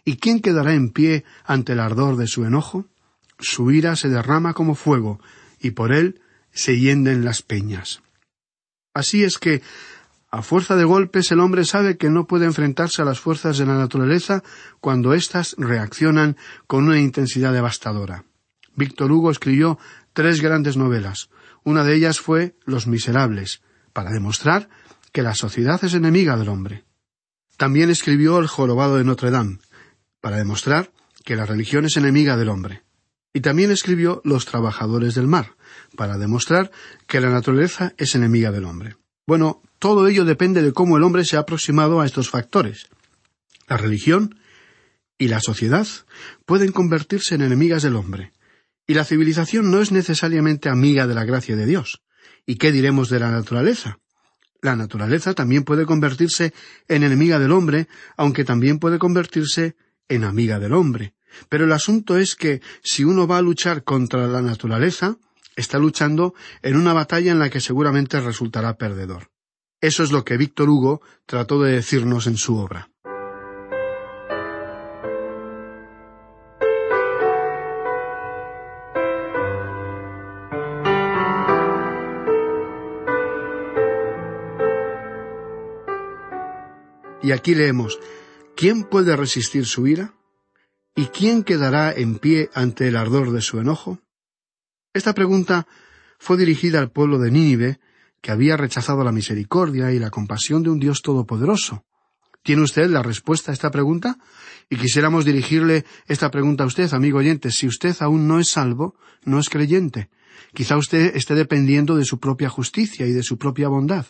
¿Y 0.05 0.17
quién 0.17 0.39
quedará 0.39 0.73
en 0.73 0.91
pie 0.91 1.25
ante 1.43 1.73
el 1.73 1.79
ardor 1.79 2.15
de 2.15 2.27
su 2.27 2.45
enojo? 2.45 2.85
Su 3.39 3.71
ira 3.71 3.95
se 3.95 4.07
derrama 4.07 4.53
como 4.53 4.75
fuego, 4.75 5.19
y 5.59 5.71
por 5.71 5.91
él 5.91 6.21
se 6.53 6.79
hienden 6.79 7.25
las 7.25 7.41
peñas. 7.41 8.01
Así 8.93 9.23
es 9.23 9.39
que, 9.39 9.63
a 10.29 10.41
fuerza 10.41 10.75
de 10.75 10.83
golpes, 10.83 11.31
el 11.31 11.39
hombre 11.39 11.65
sabe 11.65 11.97
que 11.97 12.09
no 12.09 12.27
puede 12.27 12.45
enfrentarse 12.45 13.01
a 13.01 13.05
las 13.05 13.19
fuerzas 13.19 13.57
de 13.57 13.65
la 13.65 13.77
naturaleza 13.77 14.43
cuando 14.79 15.13
éstas 15.13 15.55
reaccionan 15.57 16.37
con 16.67 16.85
una 16.85 16.99
intensidad 16.99 17.51
devastadora. 17.51 18.25
Víctor 18.75 19.11
Hugo 19.11 19.31
escribió 19.31 19.79
tres 20.13 20.41
grandes 20.41 20.77
novelas. 20.77 21.29
Una 21.63 21.83
de 21.83 21.95
ellas 21.95 22.19
fue 22.19 22.55
Los 22.65 22.85
Miserables, 22.85 23.61
para 23.91 24.11
demostrar 24.11 24.69
que 25.11 25.23
la 25.23 25.33
sociedad 25.33 25.83
es 25.83 25.93
enemiga 25.93 26.37
del 26.37 26.49
hombre. 26.49 26.83
También 27.57 27.89
escribió 27.89 28.37
El 28.39 28.47
Jorobado 28.47 28.97
de 28.97 29.05
Notre 29.05 29.31
Dame, 29.31 29.59
para 30.25 30.37
demostrar 30.37 30.91
que 31.23 31.35
la 31.35 31.45
religión 31.45 31.85
es 31.85 31.97
enemiga 31.97 32.35
del 32.35 32.49
hombre. 32.49 32.81
Y 33.31 33.41
también 33.41 33.69
escribió 33.69 34.23
Los 34.23 34.45
trabajadores 34.45 35.13
del 35.13 35.27
mar, 35.27 35.55
para 35.95 36.17
demostrar 36.17 36.71
que 37.05 37.21
la 37.21 37.29
naturaleza 37.29 37.93
es 37.97 38.15
enemiga 38.15 38.51
del 38.51 38.65
hombre. 38.65 38.95
Bueno, 39.27 39.61
todo 39.77 40.07
ello 40.07 40.25
depende 40.25 40.63
de 40.63 40.73
cómo 40.73 40.97
el 40.97 41.03
hombre 41.03 41.25
se 41.25 41.37
ha 41.37 41.41
aproximado 41.41 42.01
a 42.01 42.07
estos 42.07 42.31
factores. 42.31 42.87
La 43.67 43.77
religión 43.77 44.39
y 45.19 45.27
la 45.27 45.41
sociedad 45.41 45.85
pueden 46.47 46.71
convertirse 46.71 47.35
en 47.35 47.43
enemigas 47.43 47.83
del 47.83 47.95
hombre, 47.95 48.33
y 48.87 48.95
la 48.95 49.05
civilización 49.05 49.69
no 49.69 49.79
es 49.79 49.91
necesariamente 49.91 50.69
amiga 50.69 51.05
de 51.05 51.13
la 51.13 51.25
gracia 51.25 51.55
de 51.55 51.67
Dios. 51.67 52.01
¿Y 52.47 52.55
qué 52.55 52.71
diremos 52.71 53.09
de 53.09 53.19
la 53.19 53.29
naturaleza? 53.29 53.99
La 54.63 54.75
naturaleza 54.75 55.35
también 55.35 55.65
puede 55.65 55.85
convertirse 55.85 56.51
en 56.87 57.03
enemiga 57.03 57.37
del 57.37 57.51
hombre, 57.51 57.87
aunque 58.17 58.43
también 58.43 58.79
puede 58.79 58.97
convertirse 58.97 59.75
en 60.09 60.23
amiga 60.23 60.59
del 60.59 60.73
hombre. 60.73 61.13
Pero 61.49 61.65
el 61.65 61.71
asunto 61.71 62.17
es 62.17 62.35
que 62.35 62.61
si 62.83 63.03
uno 63.03 63.27
va 63.27 63.37
a 63.37 63.41
luchar 63.41 63.83
contra 63.83 64.27
la 64.27 64.41
naturaleza, 64.41 65.17
está 65.55 65.77
luchando 65.77 66.33
en 66.61 66.77
una 66.77 66.93
batalla 66.93 67.31
en 67.31 67.39
la 67.39 67.49
que 67.49 67.59
seguramente 67.61 68.19
resultará 68.19 68.77
perdedor. 68.77 69.31
Eso 69.81 70.03
es 70.03 70.11
lo 70.11 70.23
que 70.23 70.37
Víctor 70.37 70.69
Hugo 70.69 71.01
trató 71.25 71.61
de 71.61 71.73
decirnos 71.73 72.27
en 72.27 72.37
su 72.37 72.57
obra. 72.57 72.89
Y 87.21 87.31
aquí 87.31 87.55
leemos 87.55 87.99
¿Quién 88.55 88.85
puede 88.85 89.17
resistir 89.17 89.65
su 89.65 89.85
ira? 89.85 90.13
¿Y 90.95 91.07
quién 91.07 91.43
quedará 91.43 91.91
en 91.91 92.19
pie 92.19 92.49
ante 92.53 92.87
el 92.87 92.95
ardor 92.95 93.31
de 93.31 93.41
su 93.41 93.59
enojo? 93.59 93.99
Esta 94.93 95.13
pregunta 95.13 95.67
fue 96.19 96.37
dirigida 96.37 96.79
al 96.79 96.89
pueblo 96.89 97.19
de 97.19 97.31
Nínive, 97.31 97.79
que 98.21 98.31
había 98.31 98.55
rechazado 98.55 99.03
la 99.03 99.11
misericordia 99.11 99.91
y 99.91 99.99
la 99.99 100.09
compasión 100.09 100.63
de 100.63 100.69
un 100.69 100.79
Dios 100.79 101.01
todopoderoso. 101.01 101.83
¿Tiene 102.43 102.61
usted 102.61 102.89
la 102.89 103.03
respuesta 103.03 103.51
a 103.51 103.53
esta 103.53 103.71
pregunta? 103.71 104.19
Y 104.69 104.77
quisiéramos 104.77 105.25
dirigirle 105.25 105.83
esta 106.07 106.31
pregunta 106.31 106.63
a 106.63 106.67
usted, 106.67 106.93
amigo 106.93 107.17
oyente. 107.17 107.51
Si 107.51 107.67
usted 107.67 107.93
aún 107.99 108.25
no 108.25 108.39
es 108.39 108.51
salvo, 108.51 108.95
no 109.25 109.37
es 109.37 109.49
creyente. 109.49 110.09
Quizá 110.53 110.77
usted 110.77 111.13
esté 111.17 111.35
dependiendo 111.35 111.97
de 111.97 112.05
su 112.05 112.21
propia 112.21 112.47
justicia 112.47 113.05
y 113.05 113.11
de 113.11 113.23
su 113.23 113.37
propia 113.37 113.67
bondad. 113.67 114.05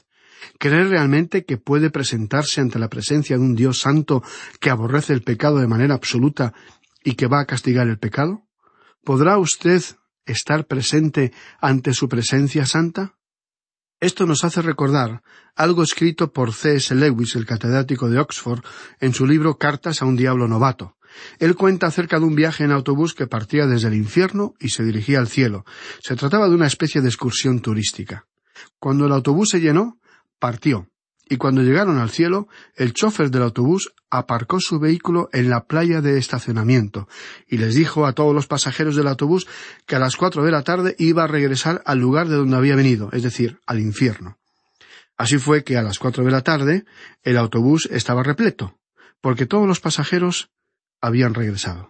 ¿Cree 0.60 0.86
realmente 0.86 1.46
que 1.46 1.58
puede 1.58 1.90
presentarse 1.90 2.62
ante 2.62 2.80
la 2.80 2.90
presencia 2.90 3.38
de 3.38 3.44
un 3.44 3.56
Dios 3.56 3.80
santo 3.80 4.24
que 4.60 4.70
aborrece 4.70 5.14
el 5.14 5.24
pecado 5.24 5.60
de 5.60 5.68
manera 5.68 5.96
absoluta 5.96 6.54
y 7.04 7.16
que 7.16 7.28
va 7.28 7.42
a 7.42 7.46
castigar 7.46 7.88
el 7.88 8.00
pecado? 8.00 8.44
¿Podrá 9.04 9.38
usted 9.38 9.82
estar 10.26 10.66
presente 10.66 11.32
ante 11.60 11.94
su 11.94 12.10
presencia 12.10 12.66
santa? 12.66 13.16
Esto 14.00 14.26
nos 14.26 14.44
hace 14.44 14.62
recordar 14.62 15.24
algo 15.56 15.84
escrito 15.84 16.34
por 16.34 16.54
C. 16.54 16.76
S. 16.76 16.94
Lewis, 16.94 17.36
el 17.36 17.46
catedrático 17.46 18.10
de 18.10 18.20
Oxford, 18.20 18.64
en 19.00 19.14
su 19.14 19.26
libro 19.26 19.58
Cartas 19.58 20.02
a 20.02 20.06
un 20.06 20.16
diablo 20.18 20.48
novato. 20.48 20.98
Él 21.40 21.56
cuenta 21.56 21.88
acerca 21.88 22.20
de 22.20 22.26
un 22.26 22.36
viaje 22.36 22.66
en 22.66 22.72
autobús 22.72 23.14
que 23.14 23.28
partía 23.28 23.66
desde 23.68 23.88
el 23.88 23.94
infierno 23.94 24.54
y 24.60 24.70
se 24.70 24.84
dirigía 24.84 25.20
al 25.20 25.28
cielo. 25.28 25.66
Se 26.02 26.16
trataba 26.16 26.50
de 26.50 26.56
una 26.56 26.68
especie 26.68 27.02
de 27.02 27.08
excursión 27.08 27.62
turística. 27.62 28.28
Cuando 28.80 29.06
el 29.06 29.14
autobús 29.14 29.50
se 29.50 29.62
llenó, 29.62 29.98
partió, 30.40 30.90
y 31.28 31.38
cuando 31.38 31.64
llegaron 31.64 31.98
al 31.98 32.12
cielo, 32.12 32.48
el 32.76 32.94
chofer 32.94 33.32
del 33.32 33.44
autobús 33.44 33.94
aparcó 34.12 34.60
su 34.60 34.80
vehículo 34.80 35.30
en 35.34 35.50
la 35.50 35.66
playa 35.66 36.02
de 36.02 36.20
estacionamiento 36.20 37.08
y 37.48 37.58
les 37.58 37.74
dijo 37.74 38.06
a 38.06 38.14
todos 38.14 38.34
los 38.34 38.48
pasajeros 38.48 38.96
del 38.96 39.08
autobús 39.08 39.48
que 39.88 39.96
a 39.96 40.00
las 40.00 40.16
cuatro 40.16 40.44
de 40.44 40.52
la 40.52 40.62
tarde 40.62 40.96
iba 41.00 41.24
a 41.24 41.28
regresar 41.28 41.82
al 41.86 42.00
lugar 42.00 42.28
de 42.28 42.36
donde 42.36 42.56
había 42.56 42.76
venido, 42.76 43.10
es 43.12 43.24
decir, 43.24 43.60
al 43.66 43.80
infierno. 43.80 44.38
Así 45.18 45.38
fue 45.38 45.64
que 45.64 45.78
a 45.78 45.82
las 45.82 45.98
cuatro 45.98 46.24
de 46.24 46.32
la 46.32 46.42
tarde 46.42 46.86
el 47.24 47.38
autobús 47.38 47.90
estaba 47.92 48.22
repleto, 48.22 48.78
porque 49.20 49.48
todos 49.48 49.68
los 49.68 49.80
pasajeros 49.80 50.52
habían 51.02 51.34
regresado. 51.34 51.90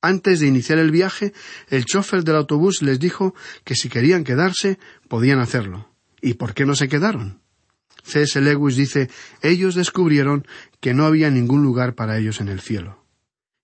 Antes 0.00 0.38
de 0.38 0.46
iniciar 0.46 0.78
el 0.78 0.90
viaje, 0.90 1.32
el 1.70 1.86
chofer 1.86 2.22
del 2.22 2.36
autobús 2.36 2.82
les 2.82 3.00
dijo 3.00 3.34
que 3.64 3.74
si 3.74 3.88
querían 3.88 4.22
quedarse, 4.22 4.78
podían 5.08 5.40
hacerlo. 5.40 5.90
¿Y 6.20 6.34
por 6.34 6.52
qué 6.52 6.66
no 6.66 6.74
se 6.74 6.88
quedaron? 6.88 7.43
C.S. 8.04 8.40
Lewis 8.40 8.76
dice, 8.76 9.10
ellos 9.42 9.74
descubrieron 9.74 10.46
que 10.80 10.94
no 10.94 11.06
había 11.06 11.30
ningún 11.30 11.62
lugar 11.62 11.94
para 11.94 12.18
ellos 12.18 12.40
en 12.40 12.48
el 12.48 12.60
cielo. 12.60 13.02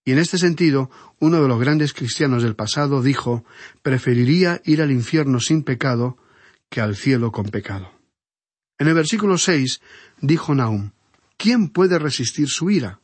Y 0.04 0.12
en 0.12 0.18
este 0.18 0.38
sentido, 0.38 0.90
uno 1.18 1.42
de 1.42 1.48
los 1.48 1.60
grandes 1.60 1.92
cristianos 1.92 2.42
del 2.42 2.56
pasado 2.56 3.02
dijo, 3.02 3.44
preferiría 3.82 4.60
ir 4.64 4.80
al 4.82 4.90
infierno 4.90 5.40
sin 5.40 5.62
pecado 5.62 6.16
que 6.70 6.80
al 6.80 6.96
cielo 6.96 7.32
con 7.32 7.46
pecado. 7.46 7.92
En 8.78 8.88
el 8.88 8.94
versículo 8.94 9.36
seis 9.36 9.80
dijo 10.20 10.54
Nahum, 10.54 10.92
¿quién 11.36 11.68
puede 11.68 11.98
resistir 11.98 12.48
su 12.48 12.70
ira? 12.70 13.00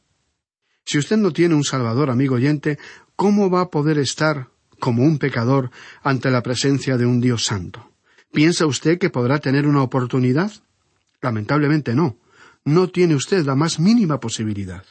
Si 0.87 0.97
usted 0.99 1.19
no 1.19 1.33
tiene 1.33 1.55
un 1.55 1.65
Salvador, 1.65 2.11
amigo 2.11 2.37
oyente, 2.37 2.79
¿cómo 3.15 3.51
va 3.51 3.63
a 3.63 3.71
poder 3.71 3.99
estar 3.99 4.49
como 4.79 5.03
un 5.03 5.19
pecador 5.19 5.71
ante 6.03 6.31
la 6.31 6.43
presencia 6.43 6.97
de 6.97 7.05
un 7.05 7.21
Dios 7.21 7.45
santo? 7.45 7.93
¿Piensa 8.33 8.67
usted 8.67 8.99
que 8.99 9.11
podrá 9.11 9.39
tener 9.39 9.67
una 9.67 9.83
oportunidad? 9.83 10.53
Lamentablemente 11.21 11.95
no. 11.95 12.19
No 12.65 12.89
tiene 12.89 13.15
usted 13.15 13.45
la 13.45 13.55
más 13.55 13.79
mínima 13.79 14.21
posibilidad. 14.21 14.85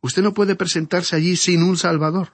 Usted 0.00 0.22
no 0.22 0.34
puede 0.34 0.54
presentarse 0.54 1.16
allí 1.16 1.36
sin 1.36 1.62
un 1.62 1.76
Salvador. 1.76 2.32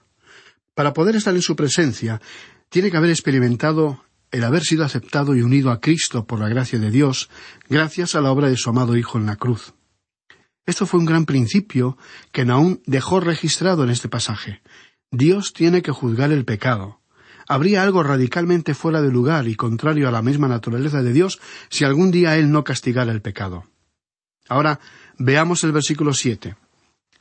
Para 0.75 0.92
poder 0.92 1.16
estar 1.16 1.35
en 1.35 1.42
su 1.42 1.57
presencia, 1.57 2.20
tiene 2.68 2.90
que 2.90 2.97
haber 2.97 3.11
experimentado 3.11 4.05
el 4.31 4.42
haber 4.42 4.64
sido 4.64 4.85
aceptado 4.85 5.37
y 5.37 5.42
unido 5.42 5.70
a 5.70 5.81
Cristo 5.81 6.27
por 6.27 6.40
la 6.40 6.49
gracia 6.49 6.79
de 6.79 6.90
Dios, 6.90 7.31
gracias 7.68 8.16
a 8.16 8.20
la 8.20 8.33
obra 8.33 8.49
de 8.49 8.57
su 8.57 8.68
amado 8.68 8.97
Hijo 8.97 9.16
en 9.16 9.27
la 9.27 9.37
cruz. 9.37 9.75
Esto 10.66 10.87
fue 10.87 10.99
un 10.99 11.07
gran 11.07 11.25
principio 11.25 11.97
que 12.33 12.44
Naúm 12.44 12.79
dejó 12.87 13.20
registrado 13.20 13.85
en 13.85 13.90
este 13.90 14.09
pasaje. 14.09 14.62
Dios 15.11 15.53
tiene 15.53 15.83
que 15.83 15.92
juzgar 15.92 16.33
el 16.33 16.44
pecado, 16.44 17.01
habría 17.46 17.83
algo 17.83 18.02
radicalmente 18.02 18.74
fuera 18.74 19.02
de 19.02 19.11
lugar 19.11 19.48
y 19.48 19.54
contrario 19.54 20.09
a 20.09 20.12
la 20.12 20.22
misma 20.22 20.48
naturaleza 20.48 21.02
de 21.02 21.12
Dios 21.12 21.40
si 21.68 21.85
algún 21.85 22.11
día 22.11 22.37
Él 22.37 22.50
no 22.50 22.64
castigara 22.64 23.12
el 23.12 23.22
pecado. 23.22 23.64
Ahora 24.48 24.80
veamos 25.18 25.64
el 25.64 25.72
versículo 25.72 26.12
siete. 26.12 26.57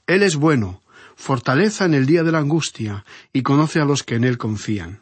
Él 0.08 0.24
es 0.24 0.36
bueno, 0.36 0.82
fortaleza 1.16 1.86
en 1.86 1.94
el 1.94 2.06
día 2.06 2.24
de 2.24 2.32
la 2.32 2.40
angustia, 2.40 3.06
y 3.32 3.44
conoce 3.44 3.80
a 3.80 3.86
los 3.86 4.04
que 4.04 4.16
en 4.16 4.24
Él 4.24 4.38
confían. 4.38 5.02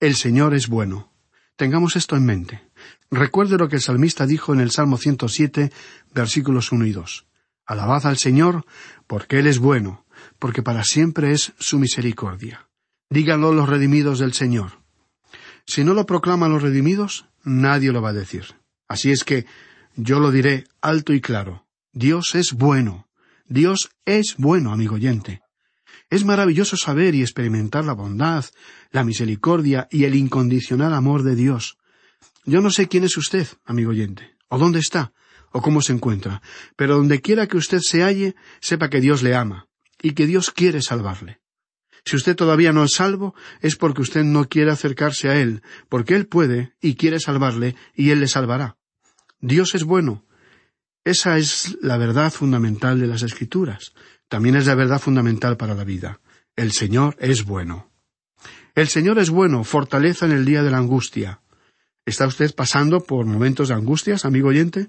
El 0.00 0.14
Señor 0.14 0.54
es 0.54 0.68
bueno. 0.68 1.12
Tengamos 1.56 1.96
esto 1.96 2.16
en 2.16 2.24
mente. 2.24 2.62
Recuerde 3.10 3.58
lo 3.58 3.68
que 3.68 3.76
el 3.76 3.82
salmista 3.82 4.26
dijo 4.26 4.52
en 4.52 4.60
el 4.60 4.70
Salmo 4.70 4.96
107, 4.96 5.72
versículos 6.14 6.72
uno 6.72 6.86
y 6.86 6.92
dos. 6.92 7.26
Alabad 7.66 8.06
al 8.06 8.16
Señor, 8.16 8.64
porque 9.06 9.38
Él 9.38 9.46
es 9.46 9.58
bueno, 9.58 10.04
porque 10.38 10.62
para 10.62 10.84
siempre 10.84 11.32
es 11.32 11.52
su 11.58 11.78
misericordia. 11.78 12.67
Díganlo 13.10 13.52
los 13.52 13.68
redimidos 13.68 14.18
del 14.18 14.34
Señor. 14.34 14.82
Si 15.66 15.84
no 15.84 15.94
lo 15.94 16.06
proclaman 16.06 16.52
los 16.52 16.62
redimidos, 16.62 17.26
nadie 17.42 17.92
lo 17.92 18.02
va 18.02 18.10
a 18.10 18.14
decir. 18.14 18.44
Así 18.86 19.10
es 19.10 19.24
que 19.24 19.46
yo 19.96 20.20
lo 20.20 20.30
diré 20.30 20.64
alto 20.80 21.12
y 21.12 21.20
claro. 21.20 21.66
Dios 21.92 22.34
es 22.34 22.52
bueno. 22.52 23.08
Dios 23.46 23.90
es 24.04 24.36
bueno, 24.36 24.72
amigo 24.72 24.96
oyente. 24.96 25.42
Es 26.10 26.24
maravilloso 26.24 26.76
saber 26.76 27.14
y 27.14 27.22
experimentar 27.22 27.84
la 27.84 27.92
bondad, 27.92 28.44
la 28.90 29.04
misericordia 29.04 29.88
y 29.90 30.04
el 30.04 30.14
incondicional 30.14 30.94
amor 30.94 31.22
de 31.22 31.34
Dios. 31.34 31.78
Yo 32.44 32.60
no 32.60 32.70
sé 32.70 32.88
quién 32.88 33.04
es 33.04 33.16
usted, 33.16 33.46
amigo 33.64 33.90
oyente, 33.90 34.36
o 34.48 34.58
dónde 34.58 34.78
está, 34.78 35.12
o 35.52 35.60
cómo 35.60 35.82
se 35.82 35.92
encuentra, 35.92 36.40
pero 36.76 36.96
donde 36.96 37.20
quiera 37.20 37.46
que 37.46 37.58
usted 37.58 37.80
se 37.80 38.02
halle, 38.02 38.36
sepa 38.60 38.88
que 38.88 39.00
Dios 39.00 39.22
le 39.22 39.34
ama 39.34 39.66
y 40.00 40.12
que 40.12 40.26
Dios 40.26 40.50
quiere 40.50 40.80
salvarle. 40.80 41.40
Si 42.08 42.16
usted 42.16 42.36
todavía 42.36 42.72
no 42.72 42.84
es 42.84 42.94
salvo, 42.94 43.34
es 43.60 43.76
porque 43.76 44.00
usted 44.00 44.24
no 44.24 44.48
quiere 44.48 44.70
acercarse 44.70 45.28
a 45.28 45.38
Él, 45.38 45.60
porque 45.90 46.14
Él 46.14 46.26
puede 46.26 46.72
y 46.80 46.94
quiere 46.94 47.20
salvarle, 47.20 47.76
y 47.94 48.12
Él 48.12 48.20
le 48.20 48.28
salvará. 48.28 48.78
Dios 49.40 49.74
es 49.74 49.84
bueno. 49.84 50.24
Esa 51.04 51.36
es 51.36 51.76
la 51.82 51.98
verdad 51.98 52.32
fundamental 52.32 52.98
de 52.98 53.08
las 53.08 53.22
Escrituras. 53.22 53.92
También 54.26 54.56
es 54.56 54.64
la 54.64 54.74
verdad 54.74 54.98
fundamental 54.98 55.58
para 55.58 55.74
la 55.74 55.84
vida. 55.84 56.18
El 56.56 56.72
Señor 56.72 57.14
es 57.20 57.44
bueno. 57.44 57.90
El 58.74 58.88
Señor 58.88 59.18
es 59.18 59.28
bueno, 59.28 59.62
fortaleza 59.62 60.24
en 60.24 60.32
el 60.32 60.46
día 60.46 60.62
de 60.62 60.70
la 60.70 60.78
angustia. 60.78 61.42
¿Está 62.06 62.26
usted 62.26 62.54
pasando 62.54 63.00
por 63.00 63.26
momentos 63.26 63.68
de 63.68 63.74
angustias, 63.74 64.24
amigo 64.24 64.48
oyente? 64.48 64.88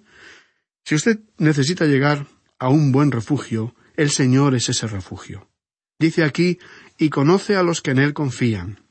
Si 0.85 0.95
usted 0.95 1.19
necesita 1.37 1.83
llegar 1.83 2.27
a 2.59 2.69
un 2.69 2.93
buen 2.93 3.11
refugio, 3.11 3.75
el 3.97 4.09
Señor 4.09 4.55
es 4.55 4.69
ese 4.69 4.87
refugio. 4.87 5.49
Dice 5.99 6.23
aquí, 6.23 6.59
y 6.99 7.09
conoce 7.09 7.55
a 7.55 7.63
los 7.63 7.81
que 7.81 7.91
en 7.91 7.97
Él 7.97 8.13
confían. 8.13 8.81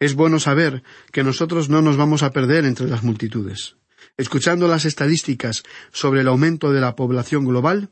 Es 0.00 0.14
bueno 0.14 0.40
saber 0.40 0.82
que 1.12 1.22
nosotros 1.22 1.68
no 1.68 1.82
nos 1.82 1.96
vamos 1.96 2.22
a 2.22 2.30
perder 2.30 2.64
entre 2.64 2.88
las 2.88 3.02
multitudes. 3.02 3.76
Escuchando 4.16 4.66
las 4.66 4.84
estadísticas 4.86 5.62
sobre 5.92 6.22
el 6.22 6.28
aumento 6.28 6.72
de 6.72 6.80
la 6.80 6.96
población 6.96 7.44
global, 7.44 7.90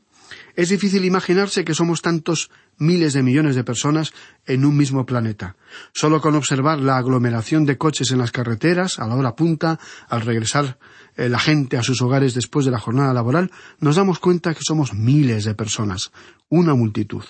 es 0.55 0.69
difícil 0.69 1.05
imaginarse 1.05 1.63
que 1.63 1.75
somos 1.75 2.01
tantos 2.01 2.49
miles 2.77 3.13
de 3.13 3.21
millones 3.21 3.55
de 3.55 3.63
personas 3.63 4.13
en 4.45 4.65
un 4.65 4.75
mismo 4.75 5.05
planeta. 5.05 5.55
Solo 5.93 6.21
con 6.21 6.35
observar 6.35 6.79
la 6.79 6.97
aglomeración 6.97 7.65
de 7.65 7.77
coches 7.77 8.11
en 8.11 8.17
las 8.17 8.31
carreteras, 8.31 8.97
a 8.97 9.07
la 9.07 9.15
hora 9.15 9.35
punta, 9.35 9.79
al 10.09 10.21
regresar 10.21 10.79
eh, 11.15 11.29
la 11.29 11.39
gente 11.39 11.77
a 11.77 11.83
sus 11.83 12.01
hogares 12.01 12.33
después 12.33 12.65
de 12.65 12.71
la 12.71 12.79
jornada 12.79 13.13
laboral, 13.13 13.51
nos 13.79 13.97
damos 13.97 14.19
cuenta 14.19 14.53
que 14.53 14.63
somos 14.63 14.93
miles 14.93 15.45
de 15.45 15.53
personas, 15.53 16.11
una 16.49 16.73
multitud. 16.73 17.23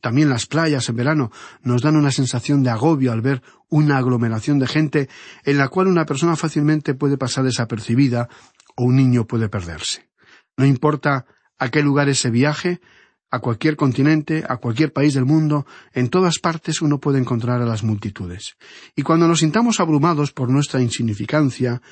También 0.00 0.28
las 0.28 0.46
playas 0.46 0.88
en 0.88 0.96
verano 0.96 1.32
nos 1.62 1.82
dan 1.82 1.96
una 1.96 2.10
sensación 2.10 2.62
de 2.62 2.70
agobio 2.70 3.12
al 3.12 3.20
ver 3.20 3.42
una 3.68 3.98
aglomeración 3.98 4.58
de 4.58 4.66
gente 4.66 5.08
en 5.44 5.58
la 5.58 5.68
cual 5.68 5.86
una 5.86 6.06
persona 6.06 6.36
fácilmente 6.36 6.94
puede 6.94 7.16
pasar 7.16 7.44
desapercibida 7.44 8.28
o 8.76 8.84
un 8.84 8.96
niño 8.96 9.26
puede 9.26 9.48
perderse. 9.48 10.08
No 10.56 10.64
importa 10.64 11.26
a 11.58 11.68
qué 11.70 11.82
lugares 11.82 12.18
se 12.18 12.30
viaje, 12.30 12.80
a 13.30 13.40
cualquier 13.40 13.74
continente, 13.74 14.44
a 14.48 14.58
cualquier 14.58 14.92
país 14.92 15.14
del 15.14 15.24
mundo, 15.24 15.66
en 15.92 16.08
todas 16.08 16.38
partes 16.38 16.80
uno 16.82 17.00
puede 17.00 17.18
encontrar 17.18 17.60
a 17.60 17.66
las 17.66 17.82
multitudes. 17.82 18.56
Y 18.94 19.02
cuando 19.02 19.26
nos 19.26 19.40
sintamos 19.40 19.80
abrumados 19.80 20.30
por 20.30 20.50
nuestra 20.50 20.80
insignificancia, 20.80 21.82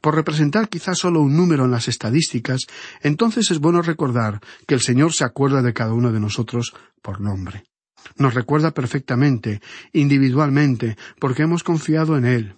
por 0.00 0.14
representar 0.14 0.68
quizás 0.68 0.98
solo 0.98 1.20
un 1.20 1.36
número 1.36 1.64
en 1.64 1.70
las 1.70 1.88
estadísticas, 1.88 2.66
entonces 3.02 3.50
es 3.50 3.58
bueno 3.58 3.82
recordar 3.82 4.40
que 4.66 4.74
el 4.74 4.80
Señor 4.80 5.12
se 5.12 5.24
acuerda 5.24 5.62
de 5.62 5.72
cada 5.72 5.92
uno 5.92 6.12
de 6.12 6.20
nosotros 6.20 6.74
por 7.00 7.20
nombre. 7.20 7.64
Nos 8.16 8.34
recuerda 8.34 8.72
perfectamente, 8.72 9.60
individualmente, 9.92 10.96
porque 11.18 11.42
hemos 11.42 11.64
confiado 11.64 12.16
en 12.16 12.26
Él. 12.26 12.54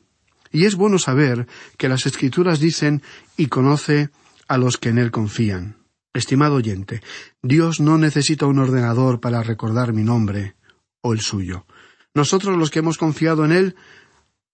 Y 0.51 0.65
es 0.65 0.75
bueno 0.75 0.99
saber 0.99 1.47
que 1.77 1.89
las 1.89 2.07
Escrituras 2.07 2.61
dicen 2.61 3.03
y 3.37 3.47
conoce 3.47 4.11
a 4.49 4.59
los 4.59 4.77
que 4.77 4.91
en 4.91 4.99
Él 4.99 5.11
confían. 5.11 5.77
Estimado 6.15 6.55
oyente, 6.55 7.03
Dios 7.43 7.79
no 7.79 7.99
necesita 7.99 8.47
un 8.47 8.59
ordenador 8.59 9.21
para 9.21 9.43
recordar 9.43 9.93
mi 9.93 10.03
nombre 10.03 10.57
o 11.03 11.13
el 11.13 11.21
suyo. 11.21 11.67
Nosotros 12.15 12.57
los 12.57 12.71
que 12.71 12.79
hemos 12.79 12.97
confiado 12.97 13.45
en 13.45 13.53
Él 13.53 13.77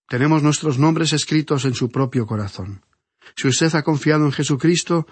tenemos 0.08 0.42
nuestros 0.42 0.78
nombres 0.78 1.12
escritos 1.12 1.64
en 1.64 1.74
su 1.74 1.90
propio 1.90 2.26
corazón. 2.26 2.82
Si 3.36 3.48
usted 3.48 3.74
ha 3.74 3.82
confiado 3.82 4.24
en 4.24 4.32
Jesucristo, 4.32 5.06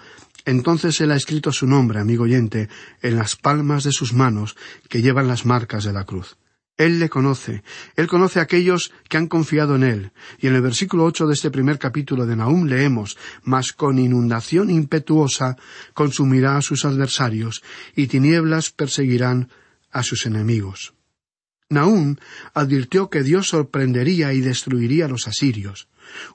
entonces 0.45 1.01
Él 1.01 1.13
ha 1.13 1.17
escrito 1.17 1.53
su 1.53 1.67
nombre, 1.67 2.01
amigo 2.01 2.25
oyente, 2.25 2.69
en 3.03 3.17
las 3.17 3.37
palmas 3.37 3.85
de 3.85 3.93
sus 3.93 4.13
manos 4.13 4.57
que 4.89 5.03
llevan 5.03 5.29
las 5.29 5.47
marcas 5.47 5.85
de 5.85 5.93
la 5.93 6.05
cruz. 6.05 6.37
Él 6.77 6.99
le 6.99 7.11
conoce, 7.11 7.63
Él 7.95 8.07
conoce 8.07 8.39
a 8.39 8.45
aquellos 8.45 8.91
que 9.09 9.19
han 9.19 9.27
confiado 9.27 9.77
en 9.77 9.83
Él. 9.83 10.13
Y 10.39 10.47
en 10.47 10.55
el 10.55 10.63
versículo 10.63 11.05
ocho 11.05 11.27
de 11.27 11.35
este 11.35 11.51
primer 11.51 11.79
capítulo 11.79 12.25
de 12.25 12.37
Nahum 12.37 12.67
leemos 12.67 13.19
Mas 13.43 13.73
con 13.73 13.99
inundación 13.99 14.71
impetuosa 14.71 15.57
consumirá 15.93 16.57
a 16.57 16.63
sus 16.63 16.87
adversarios, 16.87 17.63
y 17.95 18.07
tinieblas 18.07 18.71
perseguirán 18.71 19.51
a 19.91 20.03
sus 20.03 20.25
enemigos. 20.25 20.95
Nahum 21.71 22.17
advirtió 22.53 23.11
que 23.11 23.23
Dios 23.23 23.49
sorprendería 23.49 24.33
y 24.33 24.41
destruiría 24.41 25.05
a 25.05 25.09
los 25.09 25.29
asirios. 25.29 25.87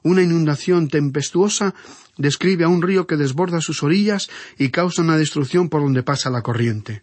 Una 0.02 0.22
inundación 0.22 0.88
tempestuosa 0.88 1.74
describe 2.16 2.64
a 2.64 2.68
un 2.68 2.80
río 2.80 3.06
que 3.06 3.18
desborda 3.18 3.60
sus 3.60 3.82
orillas 3.82 4.30
y 4.56 4.70
causa 4.70 5.02
una 5.02 5.18
destrucción 5.18 5.68
por 5.68 5.82
donde 5.82 6.02
pasa 6.02 6.30
la 6.30 6.40
corriente. 6.40 7.02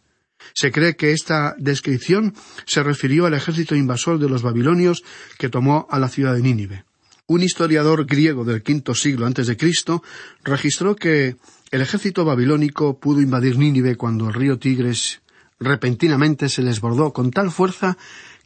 Se 0.56 0.72
cree 0.72 0.96
que 0.96 1.12
esta 1.12 1.56
descripción 1.60 2.34
se 2.66 2.82
refirió 2.82 3.28
al 3.28 3.36
ejército 3.36 3.76
invasor 3.76 4.18
de 4.18 4.30
los 4.30 4.42
babilonios 4.42 5.04
que 5.38 5.50
tomó 5.50 5.88
a 5.92 6.00
la 6.00 6.10
ciudad 6.10 6.34
de 6.34 6.42
Nínive. 6.42 6.86
Un 7.28 7.44
historiador 7.44 8.06
griego 8.08 8.44
del 8.44 8.64
quinto 8.64 8.96
siglo 8.96 9.28
antes 9.28 9.46
de 9.46 9.58
Cristo 9.58 10.04
registró 10.44 10.96
que 10.96 11.38
el 11.70 11.82
ejército 11.82 12.26
babilónico 12.26 13.00
pudo 13.00 13.22
invadir 13.22 13.60
Nínive 13.60 13.96
cuando 13.96 14.28
el 14.28 14.34
río 14.34 14.58
Tigres 14.58 15.23
repentinamente 15.64 16.50
se 16.50 16.62
desbordó 16.62 17.14
con 17.14 17.32
tal 17.32 17.52
fuerza 17.52 17.98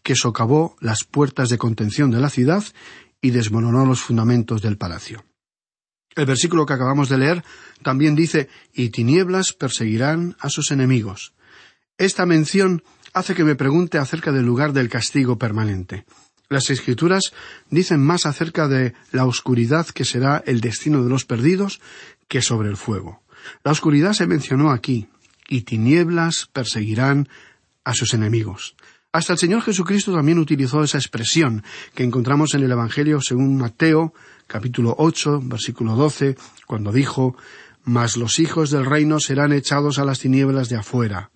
que 0.03 0.15
socavó 0.15 0.75
las 0.79 1.03
puertas 1.03 1.49
de 1.49 1.57
contención 1.57 2.11
de 2.11 2.19
la 2.19 2.29
ciudad 2.29 2.63
y 3.21 3.31
desmoronó 3.31 3.85
los 3.85 4.01
fundamentos 4.01 4.61
del 4.61 4.77
palacio. 4.77 5.25
El 6.15 6.25
versículo 6.25 6.65
que 6.65 6.73
acabamos 6.73 7.09
de 7.09 7.17
leer 7.17 7.43
también 7.83 8.15
dice 8.15 8.49
y 8.73 8.89
tinieblas 8.89 9.53
perseguirán 9.53 10.35
a 10.39 10.49
sus 10.49 10.71
enemigos. 10.71 11.33
Esta 11.97 12.25
mención 12.25 12.83
hace 13.13 13.35
que 13.35 13.43
me 13.43 13.55
pregunte 13.55 13.97
acerca 13.97 14.31
del 14.31 14.45
lugar 14.45 14.73
del 14.73 14.89
castigo 14.89 15.37
permanente. 15.37 16.05
Las 16.49 16.69
escrituras 16.69 17.33
dicen 17.69 17.99
más 17.99 18.25
acerca 18.25 18.67
de 18.67 18.93
la 19.11 19.25
oscuridad 19.25 19.85
que 19.87 20.05
será 20.05 20.41
el 20.45 20.61
destino 20.61 21.03
de 21.03 21.09
los 21.09 21.25
perdidos 21.25 21.81
que 22.27 22.41
sobre 22.41 22.69
el 22.69 22.77
fuego. 22.77 23.21
La 23.63 23.71
oscuridad 23.71 24.13
se 24.13 24.27
mencionó 24.27 24.71
aquí, 24.71 25.09
y 25.47 25.61
tinieblas 25.61 26.49
perseguirán 26.51 27.27
a 27.83 27.93
sus 27.93 28.13
enemigos. 28.13 28.75
Hasta 29.11 29.33
el 29.33 29.39
Señor 29.39 29.61
Jesucristo 29.61 30.13
también 30.13 30.37
utilizó 30.37 30.83
esa 30.83 30.97
expresión 30.97 31.63
que 31.95 32.03
encontramos 32.03 32.53
en 32.53 32.63
el 32.63 32.71
Evangelio 32.71 33.21
según 33.21 33.57
Mateo, 33.57 34.13
capítulo 34.45 34.93
ocho, 34.97 35.41
versículo 35.43 35.95
doce, 35.95 36.35
cuando 36.67 36.91
dijo 36.91 37.35
Mas 37.83 38.17
los 38.17 38.39
hijos 38.39 38.69
del 38.69 38.85
reino 38.85 39.19
serán 39.19 39.53
echados 39.53 39.97
a 39.97 40.05
las 40.05 40.19
tinieblas 40.19 40.69
de 40.69 40.75
afuera. 40.75 41.31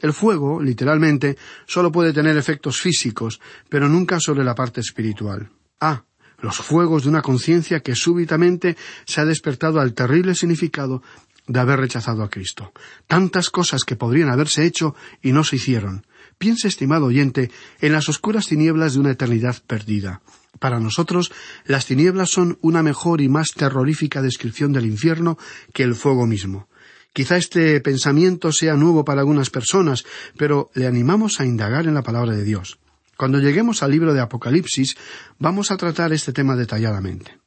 El 0.00 0.12
fuego, 0.12 0.62
literalmente, 0.62 1.36
solo 1.66 1.92
puede 1.92 2.12
tener 2.12 2.36
efectos 2.36 2.80
físicos, 2.80 3.40
pero 3.68 3.88
nunca 3.88 4.20
sobre 4.20 4.44
la 4.44 4.54
parte 4.54 4.80
espiritual. 4.80 5.50
Ah, 5.80 6.04
los 6.40 6.56
fuegos 6.58 7.02
de 7.02 7.08
una 7.08 7.22
conciencia 7.22 7.80
que 7.80 7.96
súbitamente 7.96 8.76
se 9.04 9.20
ha 9.20 9.24
despertado 9.24 9.80
al 9.80 9.94
terrible 9.94 10.34
significado 10.34 11.02
de 11.48 11.58
haber 11.58 11.80
rechazado 11.80 12.22
a 12.22 12.30
Cristo. 12.30 12.72
Tantas 13.06 13.50
cosas 13.50 13.82
que 13.84 13.96
podrían 13.96 14.30
haberse 14.30 14.64
hecho 14.64 14.94
y 15.22 15.32
no 15.32 15.42
se 15.42 15.56
hicieron. 15.56 16.06
Piense, 16.38 16.68
estimado 16.68 17.06
oyente, 17.06 17.50
en 17.80 17.92
las 17.92 18.08
oscuras 18.08 18.46
tinieblas 18.46 18.94
de 18.94 19.00
una 19.00 19.10
eternidad 19.10 19.56
perdida. 19.66 20.20
Para 20.60 20.78
nosotros, 20.78 21.32
las 21.64 21.86
tinieblas 21.86 22.30
son 22.30 22.58
una 22.60 22.82
mejor 22.82 23.20
y 23.20 23.28
más 23.28 23.52
terrorífica 23.52 24.22
descripción 24.22 24.72
del 24.72 24.86
infierno 24.86 25.38
que 25.72 25.82
el 25.82 25.94
fuego 25.94 26.26
mismo. 26.26 26.68
Quizá 27.12 27.36
este 27.36 27.80
pensamiento 27.80 28.52
sea 28.52 28.74
nuevo 28.74 29.04
para 29.04 29.20
algunas 29.20 29.50
personas, 29.50 30.04
pero 30.36 30.70
le 30.74 30.86
animamos 30.86 31.40
a 31.40 31.46
indagar 31.46 31.86
en 31.86 31.94
la 31.94 32.02
palabra 32.02 32.32
de 32.32 32.44
Dios. 32.44 32.78
Cuando 33.16 33.40
lleguemos 33.40 33.82
al 33.82 33.90
libro 33.90 34.14
de 34.14 34.20
Apocalipsis, 34.20 34.96
vamos 35.38 35.72
a 35.72 35.76
tratar 35.76 36.12
este 36.12 36.32
tema 36.32 36.54
detalladamente. 36.54 37.37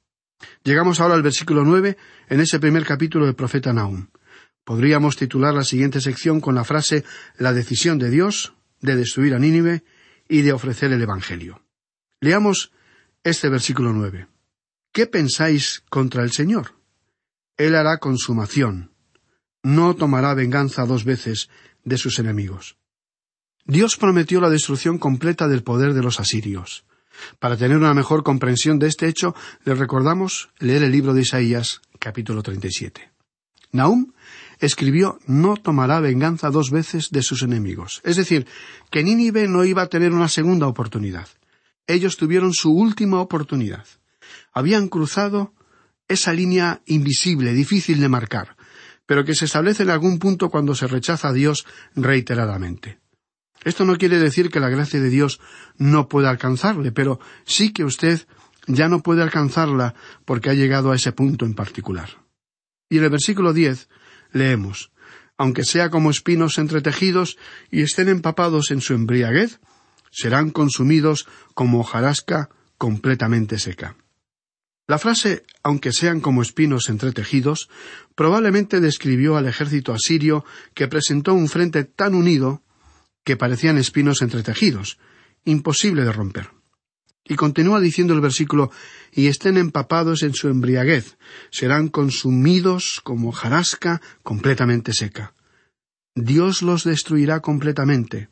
Llegamos 0.63 0.99
ahora 0.99 1.15
al 1.15 1.23
versículo 1.23 1.63
nueve 1.63 1.97
en 2.29 2.39
ese 2.39 2.59
primer 2.59 2.85
capítulo 2.85 3.25
del 3.25 3.35
profeta 3.35 3.73
Nahum. 3.73 4.07
Podríamos 4.63 5.15
titular 5.15 5.53
la 5.53 5.63
siguiente 5.63 6.01
sección 6.01 6.39
con 6.39 6.55
la 6.55 6.63
frase 6.63 7.03
La 7.37 7.53
decisión 7.53 7.97
de 7.97 8.09
Dios 8.09 8.53
de 8.79 8.95
destruir 8.95 9.33
a 9.33 9.39
Nínive 9.39 9.83
y 10.27 10.41
de 10.41 10.53
ofrecer 10.53 10.91
el 10.91 11.01
Evangelio. 11.01 11.63
Leamos 12.19 12.71
este 13.23 13.49
versículo 13.49 13.93
nueve. 13.93 14.27
¿Qué 14.91 15.07
pensáis 15.07 15.83
contra 15.89 16.23
el 16.23 16.31
Señor? 16.31 16.75
Él 17.57 17.75
hará 17.75 17.97
consumación. 17.97 18.91
No 19.63 19.95
tomará 19.95 20.33
venganza 20.33 20.85
dos 20.85 21.05
veces 21.05 21.49
de 21.83 21.97
sus 21.97 22.19
enemigos. 22.19 22.77
Dios 23.65 23.95
prometió 23.97 24.41
la 24.41 24.49
destrucción 24.49 24.97
completa 24.97 25.47
del 25.47 25.63
poder 25.63 25.93
de 25.93 26.01
los 26.01 26.19
asirios. 26.19 26.83
Para 27.39 27.57
tener 27.57 27.77
una 27.77 27.93
mejor 27.93 28.23
comprensión 28.23 28.79
de 28.79 28.87
este 28.87 29.07
hecho, 29.07 29.35
les 29.63 29.77
recordamos 29.77 30.49
leer 30.59 30.83
el 30.83 30.91
libro 30.91 31.13
de 31.13 31.21
Isaías, 31.21 31.81
capítulo 31.99 32.43
37. 32.43 33.11
Nahum 33.71 34.13
escribió 34.59 35.19
no 35.25 35.57
tomará 35.57 35.99
venganza 35.99 36.49
dos 36.49 36.71
veces 36.71 37.09
de 37.09 37.23
sus 37.23 37.41
enemigos. 37.41 38.01
Es 38.03 38.15
decir, 38.15 38.47
que 38.91 39.03
Nínive 39.03 39.47
no 39.47 39.63
iba 39.65 39.81
a 39.81 39.89
tener 39.89 40.11
una 40.13 40.27
segunda 40.27 40.67
oportunidad. 40.67 41.27
Ellos 41.87 42.17
tuvieron 42.17 42.53
su 42.53 42.71
última 42.71 43.19
oportunidad. 43.19 43.85
Habían 44.53 44.87
cruzado 44.87 45.53
esa 46.07 46.33
línea 46.33 46.81
invisible, 46.85 47.53
difícil 47.53 47.99
de 47.99 48.09
marcar, 48.09 48.55
pero 49.05 49.25
que 49.25 49.35
se 49.35 49.45
establece 49.45 49.83
en 49.83 49.89
algún 49.89 50.19
punto 50.19 50.49
cuando 50.49 50.75
se 50.75 50.87
rechaza 50.87 51.29
a 51.29 51.33
Dios 51.33 51.65
reiteradamente. 51.95 53.00
Esto 53.63 53.85
no 53.85 53.97
quiere 53.97 54.19
decir 54.19 54.49
que 54.49 54.59
la 54.59 54.69
gracia 54.69 54.99
de 54.99 55.09
Dios 55.09 55.39
no 55.77 56.07
pueda 56.07 56.29
alcanzarle, 56.29 56.91
pero 56.91 57.19
sí 57.45 57.73
que 57.73 57.83
usted 57.83 58.25
ya 58.67 58.87
no 58.87 59.01
puede 59.01 59.21
alcanzarla 59.21 59.95
porque 60.25 60.49
ha 60.49 60.53
llegado 60.53 60.91
a 60.91 60.95
ese 60.95 61.11
punto 61.11 61.45
en 61.45 61.53
particular. 61.53 62.09
Y 62.89 62.97
en 62.97 63.03
el 63.05 63.09
versículo 63.09 63.53
diez 63.53 63.89
leemos 64.31 64.91
aunque 65.41 65.63
sea 65.63 65.89
como 65.89 66.11
espinos 66.11 66.59
entretejidos 66.59 67.35
y 67.71 67.81
estén 67.81 68.09
empapados 68.09 68.69
en 68.69 68.79
su 68.79 68.93
embriaguez, 68.93 69.59
serán 70.11 70.51
consumidos 70.51 71.27
como 71.55 71.79
hojarasca 71.79 72.49
completamente 72.77 73.57
seca. 73.57 73.95
La 74.87 74.99
frase 74.99 75.43
aunque 75.63 75.93
sean 75.93 76.21
como 76.21 76.43
espinos 76.43 76.89
entretejidos 76.89 77.69
probablemente 78.13 78.79
describió 78.81 79.35
al 79.35 79.47
ejército 79.47 79.93
asirio 79.93 80.45
que 80.75 80.87
presentó 80.87 81.33
un 81.33 81.49
frente 81.49 81.85
tan 81.85 82.13
unido 82.13 82.61
que 83.23 83.37
parecían 83.37 83.77
espinos 83.77 84.21
entretejidos, 84.21 84.97
imposible 85.45 86.03
de 86.03 86.11
romper. 86.11 86.49
Y 87.23 87.35
continúa 87.35 87.79
diciendo 87.79 88.13
el 88.13 88.21
versículo 88.21 88.71
y 89.11 89.27
estén 89.27 89.57
empapados 89.57 90.23
en 90.23 90.33
su 90.33 90.49
embriaguez, 90.49 91.17
serán 91.51 91.87
consumidos 91.87 92.99
como 93.03 93.31
jarasca 93.31 94.01
completamente 94.23 94.93
seca. 94.93 95.33
Dios 96.15 96.61
los 96.61 96.83
destruirá 96.83 97.39
completamente. 97.39 98.29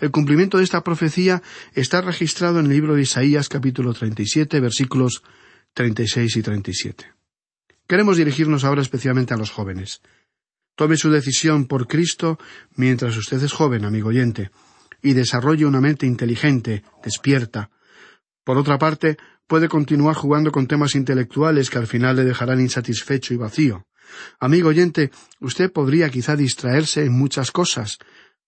El 0.00 0.10
cumplimiento 0.10 0.58
de 0.58 0.64
esta 0.64 0.82
profecía 0.82 1.42
está 1.74 2.00
registrado 2.00 2.58
en 2.58 2.66
el 2.66 2.72
libro 2.72 2.94
de 2.94 3.02
Isaías 3.02 3.48
capítulo 3.48 3.94
37 3.94 4.58
versículos 4.58 5.22
36 5.74 6.36
y 6.36 6.42
37. 6.42 7.12
Queremos 7.86 8.16
dirigirnos 8.16 8.64
ahora 8.64 8.82
especialmente 8.82 9.34
a 9.34 9.36
los 9.36 9.50
jóvenes. 9.50 10.02
Tome 10.78 10.96
su 10.96 11.10
decisión 11.10 11.66
por 11.66 11.88
Cristo 11.88 12.38
mientras 12.76 13.16
usted 13.16 13.42
es 13.42 13.52
joven, 13.52 13.84
amigo 13.84 14.10
oyente, 14.10 14.52
y 15.02 15.12
desarrolle 15.12 15.66
una 15.66 15.80
mente 15.80 16.06
inteligente, 16.06 16.84
despierta. 17.02 17.70
Por 18.44 18.58
otra 18.58 18.78
parte, 18.78 19.16
puede 19.48 19.68
continuar 19.68 20.14
jugando 20.14 20.52
con 20.52 20.68
temas 20.68 20.94
intelectuales 20.94 21.68
que 21.68 21.78
al 21.78 21.88
final 21.88 22.14
le 22.14 22.22
dejarán 22.22 22.60
insatisfecho 22.60 23.34
y 23.34 23.38
vacío. 23.38 23.88
Amigo 24.38 24.68
oyente, 24.68 25.10
usted 25.40 25.72
podría 25.72 26.10
quizá 26.10 26.36
distraerse 26.36 27.04
en 27.04 27.12
muchas 27.12 27.50
cosas, 27.50 27.98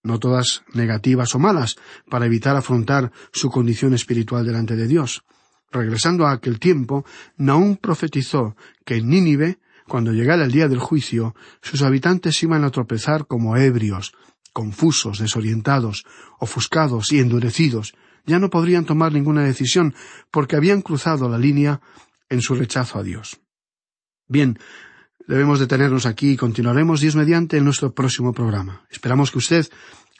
no 0.05 0.21
todas 0.21 0.62
negativas 0.73 1.35
o 1.35 1.40
malas, 1.40 1.75
para 2.09 2.27
evitar 2.27 2.55
afrontar 2.55 3.11
su 3.33 3.51
condición 3.51 3.93
espiritual 3.93 4.47
delante 4.47 4.77
de 4.77 4.87
Dios. 4.87 5.25
Regresando 5.73 6.29
a 6.29 6.33
aquel 6.35 6.61
tiempo, 6.61 7.05
Naúm 7.38 7.77
profetizó 7.77 8.55
que 8.85 8.99
en 8.99 9.09
Nínive, 9.09 9.59
cuando 9.90 10.12
llegara 10.12 10.44
el 10.44 10.53
día 10.53 10.68
del 10.68 10.79
juicio, 10.79 11.35
sus 11.61 11.83
habitantes 11.83 12.40
iban 12.44 12.62
a 12.62 12.70
tropezar 12.70 13.26
como 13.26 13.57
ebrios, 13.57 14.12
confusos, 14.53 15.18
desorientados, 15.18 16.05
ofuscados 16.38 17.11
y 17.12 17.18
endurecidos, 17.18 17.94
ya 18.24 18.38
no 18.38 18.50
podrían 18.50 18.85
tomar 18.85 19.12
ninguna 19.12 19.42
decisión 19.42 19.92
porque 20.31 20.55
habían 20.55 20.81
cruzado 20.81 21.29
la 21.29 21.38
línea 21.38 21.81
en 22.29 22.40
su 22.40 22.55
rechazo 22.55 23.00
a 23.00 23.03
Dios. 23.03 23.40
Bien, 24.29 24.61
debemos 25.26 25.59
detenernos 25.59 26.07
aquí 26.07 26.31
y 26.31 26.37
continuaremos 26.37 27.00
Dios 27.00 27.16
mediante 27.16 27.57
en 27.57 27.64
nuestro 27.64 27.92
próximo 27.92 28.33
programa. 28.33 28.87
Esperamos 28.90 29.33
que 29.33 29.38
usted 29.38 29.66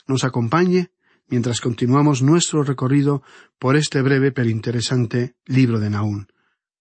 nos 0.09 0.24
acompañe 0.24 0.90
mientras 1.28 1.61
continuamos 1.61 2.22
nuestro 2.22 2.64
recorrido 2.64 3.22
por 3.61 3.76
este 3.76 4.02
breve 4.02 4.33
pero 4.33 4.50
interesante 4.50 5.37
libro 5.46 5.78
de 5.78 5.90
Naún. 5.90 6.26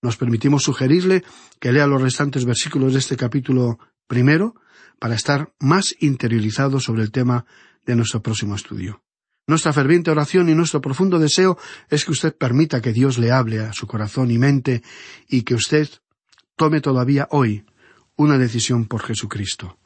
Nos 0.02 0.18
permitimos 0.18 0.64
sugerirle 0.64 1.24
que 1.60 1.72
lea 1.72 1.88
los 1.88 2.02
restantes 2.02 2.46
versículos 2.46 2.94
de 2.94 3.00
este 3.00 3.18
capítulo 3.18 3.80
primero 4.08 4.56
para 5.00 5.16
estar 5.16 5.54
más 5.60 5.96
interiorizado 6.00 6.80
sobre 6.80 7.04
el 7.04 7.12
tema 7.12 7.46
de 7.86 7.96
nuestro 7.96 8.22
próximo 8.22 8.56
estudio. 8.56 9.02
Nuestra 9.48 9.74
ferviente 9.74 10.12
oración 10.12 10.48
y 10.50 10.56
nuestro 10.56 10.80
profundo 10.80 11.18
deseo 11.18 11.58
es 11.90 12.06
que 12.06 12.12
usted 12.12 12.36
permita 12.36 12.82
que 12.82 12.94
Dios 12.94 13.18
le 13.18 13.32
hable 13.32 13.60
a 13.60 13.74
su 13.74 13.88
corazón 13.88 14.30
y 14.30 14.38
mente 14.38 14.84
y 15.28 15.42
que 15.42 15.56
usted 15.56 15.90
tome 16.56 16.82
todavía 16.82 17.28
hoy 17.32 17.66
una 18.16 18.38
decisión 18.38 18.86
por 18.86 19.02
Jesucristo. 19.02 19.80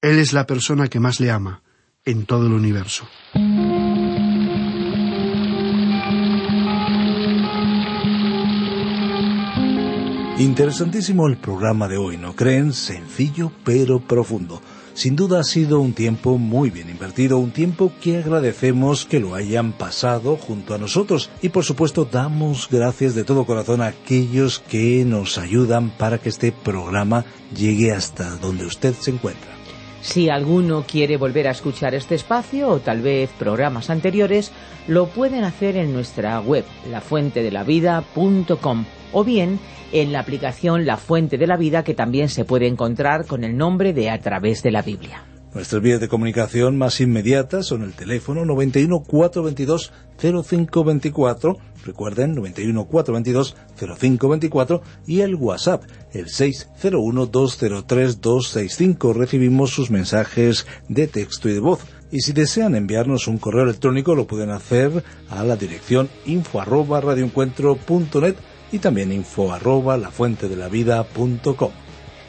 Él 0.00 0.18
es 0.18 0.32
la 0.32 0.46
persona 0.46 0.88
que 0.88 1.00
más 1.00 1.20
le 1.20 1.30
ama 1.30 1.62
en 2.04 2.24
todo 2.24 2.46
el 2.46 2.54
universo. 2.54 3.06
Interesantísimo 10.40 11.26
el 11.26 11.36
programa 11.36 11.86
de 11.86 11.98
hoy, 11.98 12.16
¿no 12.16 12.34
creen? 12.34 12.72
Sencillo 12.72 13.52
pero 13.62 14.00
profundo. 14.00 14.62
Sin 14.94 15.14
duda 15.14 15.40
ha 15.40 15.44
sido 15.44 15.80
un 15.80 15.92
tiempo 15.92 16.38
muy 16.38 16.70
bien 16.70 16.88
invertido, 16.88 17.36
un 17.36 17.50
tiempo 17.50 17.92
que 18.00 18.16
agradecemos 18.16 19.04
que 19.04 19.20
lo 19.20 19.34
hayan 19.34 19.72
pasado 19.72 20.38
junto 20.38 20.74
a 20.74 20.78
nosotros 20.78 21.28
y 21.42 21.50
por 21.50 21.64
supuesto 21.64 22.08
damos 22.10 22.68
gracias 22.70 23.14
de 23.14 23.24
todo 23.24 23.44
corazón 23.44 23.82
a 23.82 23.88
aquellos 23.88 24.60
que 24.60 25.04
nos 25.04 25.36
ayudan 25.36 25.90
para 25.90 26.16
que 26.16 26.30
este 26.30 26.52
programa 26.52 27.26
llegue 27.54 27.92
hasta 27.92 28.30
donde 28.36 28.64
usted 28.64 28.94
se 28.94 29.10
encuentra. 29.10 29.59
Si 30.00 30.30
alguno 30.30 30.84
quiere 30.86 31.16
volver 31.16 31.46
a 31.48 31.52
escuchar 31.52 31.94
este 31.94 32.14
espacio 32.14 32.68
o 32.68 32.80
tal 32.80 33.02
vez 33.02 33.30
programas 33.38 33.90
anteriores, 33.90 34.50
lo 34.88 35.06
pueden 35.08 35.44
hacer 35.44 35.76
en 35.76 35.92
nuestra 35.92 36.40
web, 36.40 36.64
lafuentedelavida.com 36.90 38.84
o 39.12 39.24
bien 39.24 39.58
en 39.92 40.12
la 40.12 40.20
aplicación 40.20 40.86
La 40.86 40.96
Fuente 40.96 41.36
de 41.36 41.46
la 41.46 41.56
Vida 41.56 41.84
que 41.84 41.94
también 41.94 42.28
se 42.28 42.44
puede 42.44 42.66
encontrar 42.66 43.26
con 43.26 43.44
el 43.44 43.56
nombre 43.56 43.92
de 43.92 44.10
A 44.10 44.20
través 44.20 44.62
de 44.62 44.70
la 44.70 44.82
Biblia. 44.82 45.24
Nuestras 45.52 45.82
vías 45.82 46.00
de 46.00 46.06
comunicación 46.06 46.78
más 46.78 47.00
inmediatas 47.00 47.66
son 47.66 47.82
el 47.82 47.92
teléfono 47.92 48.44
91 48.44 49.00
422 49.02 49.92
0524, 50.16 51.58
recuerden 51.84 52.36
91 52.36 52.84
422 52.84 53.56
0524 53.76 54.82
y 55.08 55.22
el 55.22 55.34
WhatsApp 55.34 55.82
el 56.12 56.28
601 56.28 57.26
203 57.26 58.20
265. 58.20 59.12
Recibimos 59.12 59.70
sus 59.70 59.90
mensajes 59.90 60.68
de 60.88 61.08
texto 61.08 61.48
y 61.48 61.54
de 61.54 61.60
voz. 61.60 61.80
Y 62.12 62.20
si 62.20 62.32
desean 62.32 62.76
enviarnos 62.76 63.26
un 63.26 63.38
correo 63.38 63.64
electrónico 63.64 64.14
lo 64.14 64.28
pueden 64.28 64.50
hacer 64.50 65.02
a 65.30 65.42
la 65.42 65.56
dirección 65.56 66.08
info 66.26 66.60
arroba 66.60 67.00
radioencuentro.net 67.00 68.36
y 68.70 68.78
también 68.78 69.10
info 69.10 69.52
arroba 69.52 69.96
lafuentedelavida.com. 69.96 71.70